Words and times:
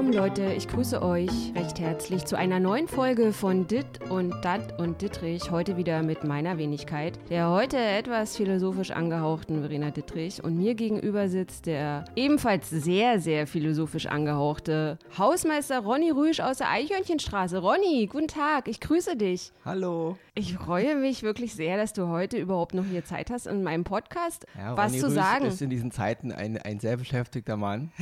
willkommen, 0.00 0.16
Leute. 0.16 0.54
Ich 0.54 0.66
grüße 0.66 1.02
euch 1.02 1.52
recht 1.54 1.78
herzlich 1.78 2.24
zu 2.24 2.34
einer 2.34 2.58
neuen 2.58 2.88
Folge 2.88 3.34
von 3.34 3.66
Dit 3.66 4.00
und 4.08 4.34
Dat 4.42 4.80
und 4.80 5.02
Dittrich. 5.02 5.50
Heute 5.50 5.76
wieder 5.76 6.02
mit 6.02 6.24
meiner 6.24 6.56
Wenigkeit, 6.56 7.18
der 7.28 7.50
heute 7.50 7.76
etwas 7.76 8.34
philosophisch 8.34 8.92
angehauchten 8.92 9.60
Verena 9.60 9.90
Dittrich. 9.90 10.42
Und 10.42 10.56
mir 10.56 10.74
gegenüber 10.74 11.28
sitzt 11.28 11.66
der 11.66 12.06
ebenfalls 12.16 12.70
sehr, 12.70 13.20
sehr 13.20 13.46
philosophisch 13.46 14.06
angehauchte 14.06 14.98
Hausmeister 15.18 15.80
Ronny 15.80 16.12
Rüsch 16.12 16.40
aus 16.40 16.56
der 16.56 16.70
Eichhörnchenstraße. 16.70 17.58
Ronny, 17.58 18.08
guten 18.10 18.28
Tag. 18.28 18.68
Ich 18.68 18.80
grüße 18.80 19.16
dich. 19.16 19.52
Hallo. 19.66 20.16
Ich 20.34 20.54
freue 20.54 20.96
mich 20.96 21.22
wirklich 21.22 21.54
sehr, 21.54 21.76
dass 21.76 21.92
du 21.92 22.08
heute 22.08 22.38
überhaupt 22.38 22.72
noch 22.72 22.86
hier 22.86 23.04
Zeit 23.04 23.30
hast, 23.30 23.46
in 23.46 23.62
meinem 23.62 23.84
Podcast 23.84 24.46
Ja, 24.56 24.78
was 24.78 24.92
Ronny 24.92 25.00
zu 25.00 25.06
Rüsch 25.08 25.14
sagen. 25.14 25.44
ist 25.44 25.60
in 25.60 25.68
diesen 25.68 25.90
Zeiten 25.90 26.32
ein, 26.32 26.56
ein 26.56 26.80
sehr 26.80 26.96
beschäftigter 26.96 27.58
Mann. 27.58 27.92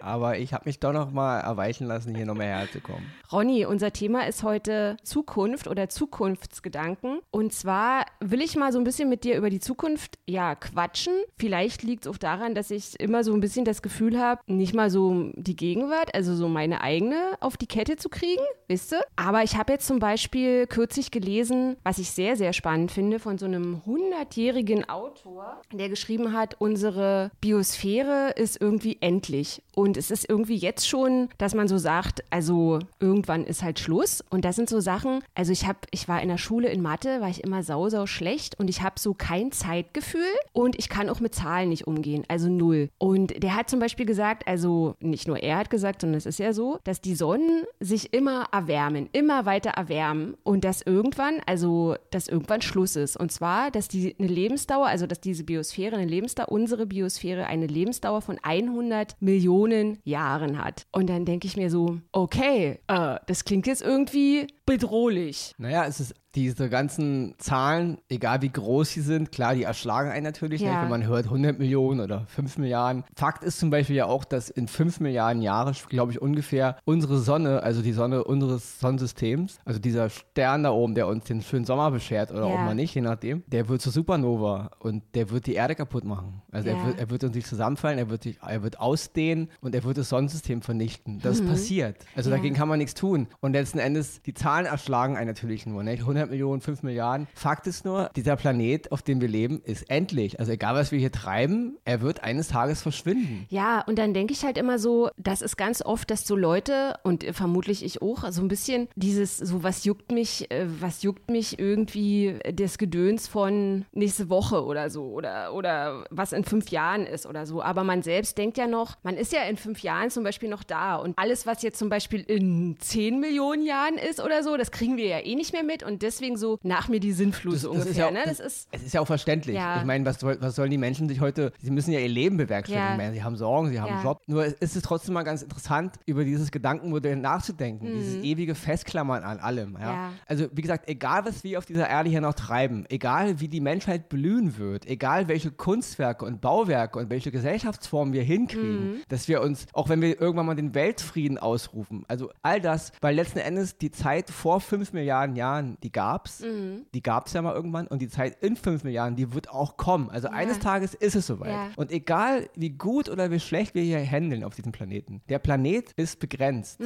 Aber 0.00 0.38
ich 0.38 0.52
habe 0.52 0.64
mich 0.66 0.80
doch 0.80 0.92
noch 0.92 1.12
mal 1.12 1.35
erweichen 1.40 1.86
lassen, 1.86 2.14
hier 2.14 2.26
noch 2.26 2.34
mehr 2.34 2.58
herzukommen. 2.58 3.04
Ronny, 3.32 3.66
unser 3.66 3.92
Thema 3.92 4.26
ist 4.26 4.42
heute 4.42 4.96
Zukunft 5.02 5.66
oder 5.66 5.88
Zukunftsgedanken. 5.88 7.20
Und 7.30 7.52
zwar 7.52 8.04
will 8.20 8.40
ich 8.40 8.56
mal 8.56 8.72
so 8.72 8.78
ein 8.78 8.84
bisschen 8.84 9.08
mit 9.08 9.24
dir 9.24 9.36
über 9.36 9.50
die 9.50 9.60
Zukunft, 9.60 10.18
ja, 10.26 10.54
quatschen. 10.54 11.12
Vielleicht 11.38 11.82
liegt 11.82 12.06
es 12.06 12.12
auch 12.12 12.18
daran, 12.18 12.54
dass 12.54 12.70
ich 12.70 12.98
immer 13.00 13.24
so 13.24 13.32
ein 13.34 13.40
bisschen 13.40 13.64
das 13.64 13.82
Gefühl 13.82 14.20
habe, 14.20 14.40
nicht 14.46 14.74
mal 14.74 14.90
so 14.90 15.30
die 15.34 15.56
Gegenwart, 15.56 16.14
also 16.14 16.34
so 16.34 16.48
meine 16.48 16.80
eigene 16.80 17.16
auf 17.40 17.56
die 17.56 17.66
Kette 17.66 17.96
zu 17.96 18.08
kriegen, 18.08 18.42
wisst 18.68 18.92
ihr? 18.92 19.00
Aber 19.16 19.42
ich 19.42 19.56
habe 19.56 19.72
jetzt 19.72 19.86
zum 19.86 19.98
Beispiel 19.98 20.66
kürzlich 20.66 21.10
gelesen, 21.10 21.76
was 21.82 21.98
ich 21.98 22.10
sehr, 22.10 22.36
sehr 22.36 22.52
spannend 22.52 22.92
finde, 22.92 23.18
von 23.18 23.38
so 23.38 23.46
einem 23.46 23.82
100-jährigen 23.86 24.88
Autor, 24.88 25.60
der 25.72 25.88
geschrieben 25.88 26.32
hat, 26.32 26.56
unsere 26.60 27.30
Biosphäre 27.40 28.32
ist 28.36 28.60
irgendwie 28.60 28.98
endlich. 29.00 29.62
Und 29.74 29.96
es 29.96 30.10
ist 30.10 30.28
irgendwie 30.28 30.56
jetzt 30.56 30.88
schon, 30.88 31.25
dass 31.38 31.54
man 31.54 31.68
so 31.68 31.78
sagt, 31.78 32.24
also 32.30 32.78
irgendwann 33.00 33.44
ist 33.44 33.62
halt 33.62 33.78
Schluss. 33.78 34.22
Und 34.30 34.44
das 34.44 34.56
sind 34.56 34.68
so 34.68 34.80
Sachen, 34.80 35.22
also 35.34 35.52
ich 35.52 35.66
habe, 35.66 35.78
ich 35.90 36.08
war 36.08 36.22
in 36.22 36.28
der 36.28 36.38
Schule 36.38 36.68
in 36.68 36.82
Mathe, 36.82 37.20
war 37.20 37.28
ich 37.28 37.44
immer 37.44 37.62
sau, 37.62 37.88
sau 37.88 38.06
schlecht 38.06 38.58
und 38.58 38.68
ich 38.68 38.82
habe 38.82 38.98
so 38.98 39.14
kein 39.14 39.52
Zeitgefühl 39.52 40.20
und 40.52 40.78
ich 40.78 40.88
kann 40.88 41.08
auch 41.08 41.20
mit 41.20 41.34
Zahlen 41.34 41.68
nicht 41.68 41.86
umgehen, 41.86 42.24
also 42.28 42.48
null. 42.48 42.88
Und 42.98 43.42
der 43.42 43.56
hat 43.56 43.70
zum 43.70 43.80
Beispiel 43.80 44.06
gesagt, 44.06 44.46
also 44.46 44.94
nicht 45.00 45.28
nur 45.28 45.38
er 45.38 45.58
hat 45.58 45.70
gesagt, 45.70 46.00
sondern 46.00 46.18
es 46.18 46.26
ist 46.26 46.38
ja 46.38 46.52
so, 46.52 46.78
dass 46.84 47.00
die 47.00 47.14
Sonnen 47.14 47.64
sich 47.80 48.12
immer 48.12 48.46
erwärmen, 48.52 49.08
immer 49.12 49.46
weiter 49.46 49.70
erwärmen 49.70 50.36
und 50.42 50.64
dass 50.64 50.82
irgendwann, 50.82 51.40
also 51.46 51.96
dass 52.10 52.28
irgendwann 52.28 52.62
Schluss 52.62 52.96
ist. 52.96 53.16
Und 53.16 53.32
zwar, 53.32 53.70
dass 53.70 53.88
die 53.88 54.14
eine 54.18 54.28
Lebensdauer, 54.28 54.86
also 54.86 55.06
dass 55.06 55.20
diese 55.20 55.44
Biosphäre 55.44 55.96
eine 55.96 56.10
Lebensdauer, 56.10 56.50
unsere 56.50 56.86
Biosphäre 56.86 57.46
eine 57.46 57.66
Lebensdauer 57.66 58.22
von 58.22 58.38
100 58.42 59.16
Millionen 59.20 59.98
Jahren 60.04 60.62
hat. 60.62 60.86
Und 60.92 61.08
dann 61.16 61.24
denke 61.24 61.46
ich 61.46 61.56
mir 61.56 61.70
so, 61.70 61.98
okay, 62.12 62.78
äh, 62.88 63.16
das 63.26 63.44
klingt 63.44 63.66
jetzt 63.66 63.82
irgendwie 63.82 64.46
bedrohlich. 64.66 65.54
Naja, 65.58 65.84
es 65.86 66.00
ist 66.00 66.14
diese 66.34 66.68
ganzen 66.68 67.34
Zahlen, 67.38 67.96
egal 68.10 68.42
wie 68.42 68.50
groß 68.50 68.90
sie 68.90 69.00
sind, 69.00 69.32
klar, 69.32 69.54
die 69.54 69.62
erschlagen 69.62 70.10
einen 70.10 70.24
natürlich, 70.24 70.60
Ja. 70.60 70.72
nicht, 70.72 70.82
wenn 70.82 70.90
man 70.90 71.06
hört 71.06 71.24
100 71.30 71.58
Millionen 71.58 72.00
oder 72.00 72.26
5 72.26 72.58
Milliarden. 72.58 73.04
Fakt 73.14 73.42
ist 73.42 73.58
zum 73.58 73.70
Beispiel 73.70 73.96
ja 73.96 74.04
auch, 74.04 74.22
dass 74.24 74.50
in 74.50 74.68
5 74.68 75.00
Milliarden 75.00 75.40
Jahren, 75.40 75.74
glaube 75.88 76.12
ich, 76.12 76.20
ungefähr 76.20 76.76
unsere 76.84 77.18
Sonne, 77.20 77.62
also 77.62 77.80
die 77.80 77.92
Sonne 77.94 78.22
unseres 78.24 78.78
Sonnensystems, 78.80 79.60
also 79.64 79.80
dieser 79.80 80.10
Stern 80.10 80.64
da 80.64 80.72
oben, 80.72 80.94
der 80.94 81.06
uns 81.08 81.24
den 81.24 81.40
schönen 81.40 81.64
Sommer 81.64 81.90
beschert 81.90 82.30
oder 82.30 82.40
Ja. 82.40 82.54
auch 82.54 82.58
mal 82.58 82.74
nicht, 82.74 82.94
je 82.94 83.00
nachdem, 83.00 83.42
der 83.46 83.68
wird 83.70 83.80
zur 83.80 83.92
Supernova 83.92 84.72
und 84.80 85.02
der 85.14 85.30
wird 85.30 85.46
die 85.46 85.54
Erde 85.54 85.74
kaputt 85.74 86.04
machen. 86.04 86.42
Also 86.52 86.68
Ja. 86.68 86.74
er, 86.76 86.84
wird, 86.84 86.98
er 87.00 87.08
wird 87.10 87.24
uns 87.24 87.34
nicht 87.34 87.46
zusammenfallen, 87.46 87.98
er 87.98 88.10
wird, 88.10 88.24
sich, 88.24 88.38
er 88.42 88.62
wird 88.62 88.78
ausdehnen 88.78 89.48
und 89.62 89.74
er 89.74 89.84
wird 89.84 89.96
das 89.96 90.10
Sonnensystem 90.10 90.60
vernichten. 90.60 91.18
Das 91.22 91.40
ist 91.40 91.48
passiert. 91.48 91.96
Also 92.14 92.28
Mhm. 92.28 92.34
Dagegen 92.34 92.54
kann 92.56 92.68
man 92.68 92.76
nichts 92.78 92.92
tun. 92.92 93.26
Und 93.40 93.52
letzten 93.54 93.78
Endes, 93.78 94.20
die 94.20 94.34
Zahlen 94.34 94.55
erschlagen 94.64 95.16
einen 95.16 95.26
natürlich 95.26 95.66
nur. 95.66 95.82
Nicht? 95.82 96.00
100 96.00 96.30
Millionen, 96.30 96.60
5 96.62 96.82
Milliarden. 96.82 97.26
Fakt 97.34 97.66
ist 97.66 97.84
nur, 97.84 98.10
dieser 98.16 98.36
Planet, 98.36 98.90
auf 98.92 99.02
dem 99.02 99.20
wir 99.20 99.28
leben, 99.28 99.60
ist 99.64 99.90
endlich. 99.90 100.40
Also 100.40 100.52
egal, 100.52 100.74
was 100.74 100.92
wir 100.92 100.98
hier 100.98 101.12
treiben, 101.12 101.76
er 101.84 102.00
wird 102.00 102.24
eines 102.24 102.48
Tages 102.48 102.82
verschwinden. 102.82 103.46
Ja, 103.50 103.82
und 103.82 103.98
dann 103.98 104.14
denke 104.14 104.32
ich 104.32 104.44
halt 104.44 104.56
immer 104.56 104.78
so, 104.78 105.10
das 105.18 105.42
ist 105.42 105.56
ganz 105.56 105.82
oft, 105.82 106.10
dass 106.10 106.26
so 106.26 106.36
Leute 106.36 106.94
und 107.02 107.24
vermutlich 107.32 107.84
ich 107.84 108.00
auch, 108.02 108.30
so 108.30 108.40
ein 108.40 108.48
bisschen 108.48 108.88
dieses, 108.94 109.36
so 109.36 109.62
was 109.62 109.84
juckt 109.84 110.12
mich, 110.12 110.50
äh, 110.50 110.66
was 110.80 111.02
juckt 111.02 111.30
mich 111.30 111.58
irgendwie 111.58 112.38
das 112.54 112.78
Gedöns 112.78 113.28
von 113.28 113.84
nächste 113.92 114.30
Woche 114.30 114.64
oder 114.64 114.90
so 114.90 115.04
oder, 115.06 115.52
oder 115.52 116.04
was 116.10 116.32
in 116.32 116.44
fünf 116.44 116.70
Jahren 116.70 117.06
ist 117.06 117.26
oder 117.26 117.46
so. 117.46 117.62
Aber 117.62 117.84
man 117.84 118.02
selbst 118.02 118.38
denkt 118.38 118.58
ja 118.58 118.66
noch, 118.66 118.96
man 119.02 119.16
ist 119.16 119.32
ja 119.32 119.42
in 119.42 119.56
fünf 119.56 119.80
Jahren 119.80 120.10
zum 120.10 120.24
Beispiel 120.24 120.48
noch 120.48 120.62
da 120.62 120.96
und 120.96 121.18
alles, 121.18 121.46
was 121.46 121.62
jetzt 121.62 121.78
zum 121.78 121.88
Beispiel 121.88 122.20
in 122.20 122.76
zehn 122.78 123.20
Millionen 123.20 123.64
Jahren 123.64 123.98
ist 123.98 124.20
oder 124.20 124.42
so, 124.42 124.45
das 124.56 124.70
kriegen 124.70 124.96
wir 124.96 125.06
ja 125.06 125.18
eh 125.18 125.34
nicht 125.34 125.52
mehr 125.52 125.64
mit 125.64 125.82
und 125.82 126.02
deswegen 126.02 126.36
so 126.36 126.58
nach 126.62 126.88
mir 126.88 127.00
die 127.00 127.12
Sinnflut 127.12 127.58
so 127.58 127.70
ungefähr, 127.72 128.06
ja, 128.06 128.10
ne? 128.10 128.20
das, 128.24 128.38
Das 128.38 128.46
ist, 128.46 128.68
es 128.70 128.82
ist 128.84 128.94
ja 128.94 129.00
auch 129.00 129.06
verständlich. 129.06 129.56
Ja. 129.56 129.78
Ich 129.80 129.84
meine, 129.84 130.04
was, 130.04 130.22
was 130.22 130.54
sollen 130.54 130.70
die 130.70 130.78
Menschen 130.78 131.08
sich 131.08 131.20
heute, 131.20 131.52
sie 131.60 131.70
müssen 131.70 131.90
ja 131.90 131.98
ihr 131.98 132.08
Leben 132.08 132.36
bewerkstelligen. 132.36 133.00
Ja. 133.00 133.12
Sie 133.12 133.24
haben 133.24 133.36
Sorgen, 133.36 133.70
sie 133.70 133.80
haben 133.80 133.92
einen 133.92 134.04
Job. 134.04 134.20
Nur 134.26 134.44
es 134.44 134.76
ist 134.76 134.84
trotzdem 134.84 135.14
mal 135.14 135.22
ganz 135.22 135.42
interessant, 135.42 135.94
über 136.04 136.22
dieses 136.22 136.50
Gedankenmodell 136.50 137.16
nachzudenken. 137.16 137.86
Dieses 137.86 138.22
ewige 138.22 138.54
Festklammern 138.54 139.22
an 139.24 139.38
allem. 139.38 139.70
Mhm. 139.70 139.78
Also, 140.26 140.48
wie 140.52 140.62
gesagt, 140.62 140.88
egal 140.88 141.24
was 141.24 141.42
wir 141.42 141.58
auf 141.58 141.64
dieser 141.66 141.88
Erde 141.88 142.10
hier 142.10 142.20
noch 142.20 142.34
treiben, 142.34 142.84
egal 142.90 143.40
wie 143.40 143.48
die 143.48 143.60
Menschheit 143.60 144.08
blühen 144.10 144.58
wird, 144.58 144.86
egal 144.86 145.28
welche 145.28 145.50
Kunstwerke 145.50 146.24
und 146.24 146.40
Bauwerke 146.40 146.98
und 146.98 147.08
welche 147.10 147.30
Gesellschaftsformen 147.30 148.12
wir 148.12 148.22
hinkriegen, 148.22 148.66
Mhm. 148.66 149.02
dass 149.08 149.28
wir 149.28 149.40
uns, 149.40 149.66
auch 149.72 149.88
wenn 149.88 150.00
wir 150.02 150.20
irgendwann 150.20 150.46
mal 150.46 150.54
den 150.56 150.74
Weltfrieden 150.74 151.38
ausrufen, 151.38 152.04
also 152.08 152.30
all 152.42 152.60
das, 152.60 152.92
weil 153.00 153.14
letzten 153.14 153.38
Endes 153.38 153.78
die 153.78 153.90
Zeit 153.90 154.30
vor 154.36 154.60
fünf 154.60 154.92
Milliarden 154.92 155.34
Jahren, 155.36 155.78
die 155.82 155.90
gab's, 155.90 156.40
Mhm. 156.40 156.86
die 156.94 157.02
gab's 157.02 157.32
ja 157.32 157.42
mal 157.42 157.54
irgendwann 157.54 157.86
und 157.86 158.00
die 158.00 158.08
Zeit 158.08 158.36
in 158.42 158.56
fünf 158.56 158.84
Milliarden, 158.84 159.16
die 159.16 159.32
wird 159.34 159.50
auch 159.50 159.76
kommen. 159.76 160.10
Also 160.10 160.28
eines 160.28 160.58
Tages 160.58 160.94
ist 160.94 161.16
es 161.16 161.26
soweit. 161.26 161.48
Ja. 161.50 161.70
Und 161.76 161.90
egal 161.90 162.48
wie 162.54 162.70
gut 162.70 163.08
oder 163.08 163.30
wie 163.30 163.40
schlecht 163.40 163.74
wir 163.74 163.82
hier 163.82 163.98
handeln 164.04 164.44
auf 164.44 164.54
diesem 164.54 164.72
Planeten, 164.72 165.22
der 165.28 165.38
Planet 165.38 165.92
ist 165.96 166.20
begrenzt. 166.20 166.80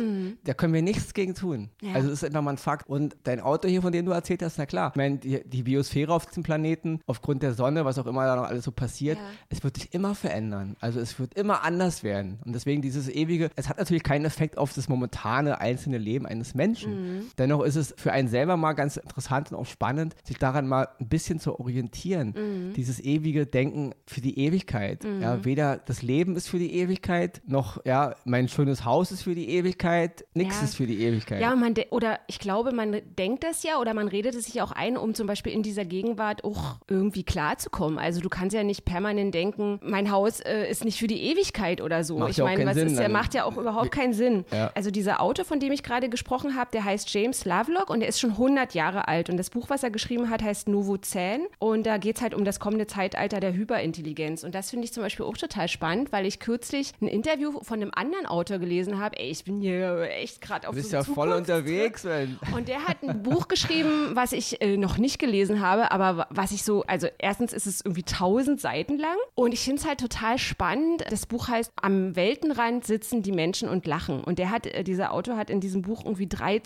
Da 0.45 0.55
können 0.55 0.73
wir 0.73 0.83
nichts 0.83 1.13
gegen 1.15 1.35
tun. 1.35 1.71
Mhm. 1.83 1.89
Ja. 1.89 1.95
Also 1.95 2.09
es 2.09 2.15
ist 2.23 2.25
einfach 2.25 2.43
mal 2.43 2.53
ein 2.53 2.59
Fakt. 2.59 2.89
Und 2.89 3.17
dein 3.25 3.41
Auto 3.41 3.69
hier, 3.69 3.83
von 3.83 3.93
dem 3.93 4.07
du 4.07 4.13
erzählt 4.13 4.43
hast, 4.43 4.59
na 4.59 4.67
klar, 4.67 4.91
ich 4.93 4.97
meine, 4.97 5.19
die, 5.19 5.43
die 5.49 5.63
Biosphäre 5.65 6.13
auf 6.15 6.27
diesem 6.27 6.43
Planeten, 6.43 7.01
aufgrund 7.07 7.43
der 7.43 7.55
Sonne, 7.55 7.85
was 7.85 7.99
auch 7.99 8.07
immer 8.07 8.25
da 8.27 8.37
noch 8.37 8.45
alles 8.45 8.65
so 8.65 8.73
passiert, 8.73 9.19
Ja. 9.19 9.25
es 9.49 9.63
wird 9.65 9.77
sich 9.77 9.93
immer 9.93 10.15
verändern. 10.15 10.77
Also 10.81 11.01
es 11.01 11.19
wird 11.19 11.35
immer 11.35 11.63
anders 11.65 12.03
werden. 12.05 12.39
Und 12.45 12.55
deswegen 12.55 12.81
dieses 12.83 13.09
ewige, 13.09 13.51
es 13.57 13.69
hat 13.69 13.79
natürlich 13.79 14.03
keinen 14.03 14.25
Effekt 14.25 14.57
auf 14.59 14.73
das 14.73 14.89
momentane 14.89 15.61
einzelne 15.61 15.99
Leben 15.99 16.27
eines 16.27 16.55
Menschen. 16.55 17.17
Mhm. 17.19 17.23
Dennoch 17.41 17.63
ist 17.65 17.75
es 17.77 17.93
für 17.97 18.13
einen 18.13 18.29
selber 18.29 18.57
mal 18.57 18.75
ganz 18.75 18.97
interessant 18.99 19.51
und 19.51 19.59
auch 19.59 19.67
spannend, 19.67 20.15
sich 20.25 20.37
daran 20.39 20.69
mal 20.69 20.89
ein 21.01 21.09
bisschen 21.09 21.41
zu 21.41 21.59
orientieren. 21.59 22.35
Mhm. 22.37 22.75
Dieses 22.75 23.01
ewige 23.01 23.47
Denken 23.47 23.95
für 24.07 24.21
die 24.21 24.39
Ewigkeit. 24.39 25.05
Ja, 25.21 25.45
weder 25.45 25.79
das 25.79 26.03
Leben 26.03 26.37
ist 26.37 26.49
für 26.49 26.59
die 26.59 26.75
Ewigkeit, 26.75 27.41
noch 27.47 27.85
ja, 27.85 28.15
mein 28.25 28.49
schönes 28.49 28.85
Haus 28.85 29.11
ist 29.11 29.23
für 29.23 29.35
die 29.35 29.49
Ewigkeit, 29.49 30.25
nichts 30.35 30.59
Ja. 30.59 30.65
ist 30.65 30.77
für 30.77 30.87
die 30.87 31.01
Ewigkeit. 31.03 31.41
Ja, 31.41 31.57
man 31.57 31.75
de- 31.75 31.89
oder 31.91 32.21
ich 32.27 32.39
glaube, 32.39 32.73
man 32.73 33.01
denkt 33.19 33.43
das 33.43 33.63
ja 33.63 33.79
oder 33.81 33.95
man 33.95 34.07
redet 34.09 34.35
es 34.35 34.45
sich 34.45 34.61
auch 34.63 34.73
ein, 34.73 34.97
um 34.99 35.15
zum 35.15 35.27
Beispiel 35.27 35.53
in 35.53 35.63
dieser 35.63 35.87
Gegenwart 35.87 36.45
auch 36.45 36.77
irgendwie 36.89 37.23
klarzukommen. 37.25 37.99
Also 37.99 38.21
du 38.21 38.29
kannst 38.29 38.55
ja 38.55 38.63
nicht 38.65 38.85
permanent 38.85 39.35
denken, 39.35 39.81
mein 39.83 40.11
Haus 40.11 40.41
äh, 40.41 40.69
ist 40.71 40.85
nicht 40.85 40.99
für 40.99 41.07
die 41.07 41.23
Ewigkeit 41.23 41.81
oder 41.81 42.05
so. 42.05 42.19
Macht 42.19 42.31
ich 42.33 42.37
ja 42.37 42.45
meine, 42.45 42.67
was 42.67 42.75
Sinn, 42.75 42.89
ist 42.89 42.97
ja, 42.97 43.03
dann- 43.05 43.13
macht 43.13 43.33
ja 43.33 43.45
auch 43.45 43.57
überhaupt 43.57 43.93
keinen 43.93 44.13
Sinn. 44.13 44.45
Ja. 44.53 44.71
Also 44.75 44.91
dieser 44.91 45.23
Autor, 45.23 45.47
von 45.47 45.59
dem 45.59 45.73
ich 45.73 45.83
gerade 45.83 46.09
gesprochen 46.11 46.55
habe, 46.57 46.71
der 46.73 46.85
heißt 46.85 47.13
James 47.15 47.30
Lovelock 47.45 47.91
und 47.91 48.01
der 48.01 48.09
ist 48.09 48.21
schon 48.21 48.33
100 48.33 48.75
Jahre 48.75 49.09
alt 49.09 49.31
und 49.31 49.37
das 49.37 49.51
Buch, 49.51 49.71
was 49.71 49.83
er 49.83 49.91
geschrieben 49.91 50.31
hat, 50.31 50.43
heißt 50.43 50.69
Novozän 50.69 51.47
und 51.59 51.87
da 51.87 51.99
geht 51.99 52.17
es 52.17 52.23
halt 52.23 52.35
um 52.35 52.45
das 52.45 52.61
kommende 52.61 52.87
Zeitalter 52.87 53.41
der 53.41 53.53
Hyperintelligenz 53.53 54.45
und 54.45 54.55
das 54.55 54.71
finde 54.71 54.85
ich 54.85 54.93
zum 54.93 55.03
Beispiel 55.03 55.27
auch 55.27 55.37
total 55.37 55.69
spannend, 55.69 56.13
weil 56.13 56.27
ich 56.27 56.41
kürzlich 56.41 56.93
ein 57.01 57.09
Interview 57.09 57.61
von 57.63 57.81
einem 57.81 57.91
anderen 57.95 58.27
Autor 58.27 58.59
gelesen 58.59 58.99
habe. 58.99 59.19
Ey, 59.19 59.31
ich 59.31 59.45
bin 59.45 59.61
hier 59.61 60.09
echt 60.11 60.41
gerade 60.41 60.69
auf 60.69 60.75
du 60.75 60.81
bist 60.81 60.91
so 60.91 60.97
ja 60.97 61.03
einem 61.03 61.15
voll 61.15 61.33
unterwegs. 61.33 62.05
Wenn, 62.05 62.39
Und 62.55 62.69
der 62.69 62.87
hat 62.87 63.03
ein 63.03 63.23
Buch 63.23 63.49
geschrieben, 63.49 64.11
was 64.15 64.33
ich 64.33 64.61
äh, 64.61 64.77
noch 64.77 64.99
nicht 64.99 65.19
gelesen 65.19 65.61
habe, 65.61 65.91
aber 65.93 66.27
was 66.31 66.53
ich 66.53 66.63
so, 66.63 66.83
also 66.83 67.09
erstens 67.19 67.53
ist 67.53 67.67
es 67.67 67.81
irgendwie 67.85 68.03
tausend 68.03 68.61
Seiten 68.61 68.99
lang 68.99 69.17
und 69.35 69.53
ich 69.53 69.61
finde 69.61 69.81
es 69.81 69.89
halt 69.89 70.01
total 70.01 70.39
spannend. 70.39 71.05
Das 71.11 71.27
Buch 71.27 71.49
heißt 71.49 71.73
Am 71.81 72.17
Weltenrand 72.17 72.85
sitzen 72.85 73.23
die 73.23 73.33
Menschen 73.33 73.69
und 73.69 73.87
lachen. 73.87 74.23
Und 74.23 74.39
der 74.39 74.51
hat, 74.51 74.67
äh, 74.67 74.85
dieser 74.85 75.13
Autor 75.13 75.37
hat 75.37 75.51
in 75.51 75.61
diesem 75.61 75.83
Buch 75.83 76.05
irgendwie 76.05 76.27
drei 76.27 76.59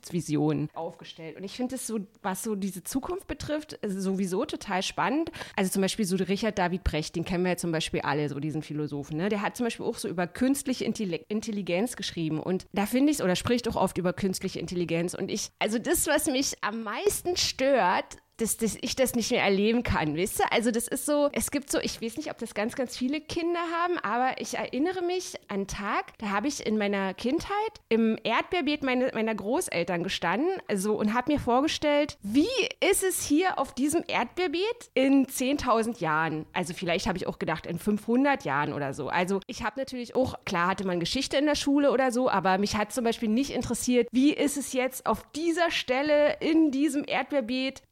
Zukunftsvisionen 0.00 0.68
aufgestellt. 0.74 1.36
Und 1.36 1.44
ich 1.44 1.56
finde 1.56 1.76
es 1.76 1.86
so, 1.86 2.00
was 2.22 2.42
so 2.42 2.54
diese 2.54 2.82
Zukunft 2.82 3.26
betrifft, 3.26 3.78
sowieso 3.86 4.44
total 4.44 4.82
spannend. 4.82 5.30
Also 5.56 5.70
zum 5.70 5.82
Beispiel 5.82 6.04
so 6.04 6.16
Richard 6.16 6.58
David 6.58 6.84
Brecht, 6.84 7.16
den 7.16 7.24
kennen 7.24 7.44
wir 7.44 7.52
ja 7.52 7.56
zum 7.56 7.72
Beispiel 7.72 8.00
alle, 8.00 8.28
so 8.28 8.40
diesen 8.40 8.62
Philosophen. 8.62 9.16
Ne? 9.16 9.28
Der 9.28 9.42
hat 9.42 9.56
zum 9.56 9.64
Beispiel 9.64 9.86
auch 9.86 9.96
so 9.96 10.08
über 10.08 10.26
künstliche 10.26 10.84
Intelli- 10.84 11.24
Intelligenz 11.28 11.96
geschrieben. 11.96 12.40
Und 12.40 12.66
da 12.72 12.86
finde 12.86 13.10
ich 13.10 13.18
es, 13.18 13.24
oder 13.24 13.36
spricht 13.36 13.68
auch 13.68 13.76
oft 13.76 13.98
über 13.98 14.12
künstliche 14.12 14.58
Intelligenz. 14.58 15.14
Und 15.14 15.30
ich, 15.30 15.50
also 15.58 15.78
das, 15.78 16.06
was 16.06 16.26
mich 16.26 16.54
am 16.62 16.82
meisten 16.82 17.36
stört, 17.36 18.16
dass, 18.40 18.56
dass 18.56 18.76
ich 18.80 18.96
das 18.96 19.14
nicht 19.14 19.30
mehr 19.30 19.42
erleben 19.42 19.82
kann, 19.82 20.16
weißt 20.16 20.40
du? 20.40 20.44
Also 20.50 20.70
das 20.70 20.88
ist 20.88 21.06
so, 21.06 21.28
es 21.32 21.50
gibt 21.50 21.70
so, 21.70 21.78
ich 21.78 22.02
weiß 22.02 22.16
nicht, 22.16 22.30
ob 22.30 22.38
das 22.38 22.54
ganz, 22.54 22.74
ganz 22.74 22.96
viele 22.96 23.20
Kinder 23.20 23.60
haben, 23.82 23.98
aber 23.98 24.40
ich 24.40 24.54
erinnere 24.54 25.02
mich 25.02 25.34
an 25.48 25.60
einen 25.60 25.66
Tag, 25.66 26.18
da 26.18 26.30
habe 26.30 26.48
ich 26.48 26.66
in 26.66 26.78
meiner 26.78 27.14
Kindheit 27.14 27.52
im 27.88 28.18
Erdbeerbeet 28.22 28.82
meine, 28.82 29.10
meiner 29.14 29.34
Großeltern 29.34 30.02
gestanden 30.02 30.50
also, 30.68 30.94
und 30.94 31.14
habe 31.14 31.32
mir 31.32 31.38
vorgestellt, 31.38 32.16
wie 32.22 32.48
ist 32.80 33.02
es 33.02 33.22
hier 33.22 33.58
auf 33.58 33.74
diesem 33.74 34.02
Erdbeerbeet 34.06 34.90
in 34.94 35.26
10.000 35.26 36.00
Jahren? 36.00 36.46
Also 36.52 36.74
vielleicht 36.74 37.06
habe 37.06 37.18
ich 37.18 37.26
auch 37.26 37.38
gedacht, 37.38 37.66
in 37.66 37.78
500 37.78 38.44
Jahren 38.44 38.72
oder 38.72 38.94
so. 38.94 39.08
Also 39.08 39.40
ich 39.46 39.62
habe 39.62 39.78
natürlich 39.78 40.14
auch, 40.14 40.34
klar 40.44 40.68
hatte 40.68 40.86
man 40.86 41.00
Geschichte 41.00 41.36
in 41.36 41.46
der 41.46 41.54
Schule 41.54 41.92
oder 41.92 42.10
so, 42.10 42.30
aber 42.30 42.58
mich 42.58 42.76
hat 42.76 42.92
zum 42.92 43.04
Beispiel 43.04 43.28
nicht 43.28 43.50
interessiert, 43.50 44.08
wie 44.12 44.32
ist 44.32 44.56
es 44.56 44.72
jetzt 44.72 45.06
auf 45.06 45.24
dieser 45.34 45.70
Stelle 45.70 46.36
in 46.40 46.70
diesem 46.70 47.04
Erdbeerbeet 47.06 47.82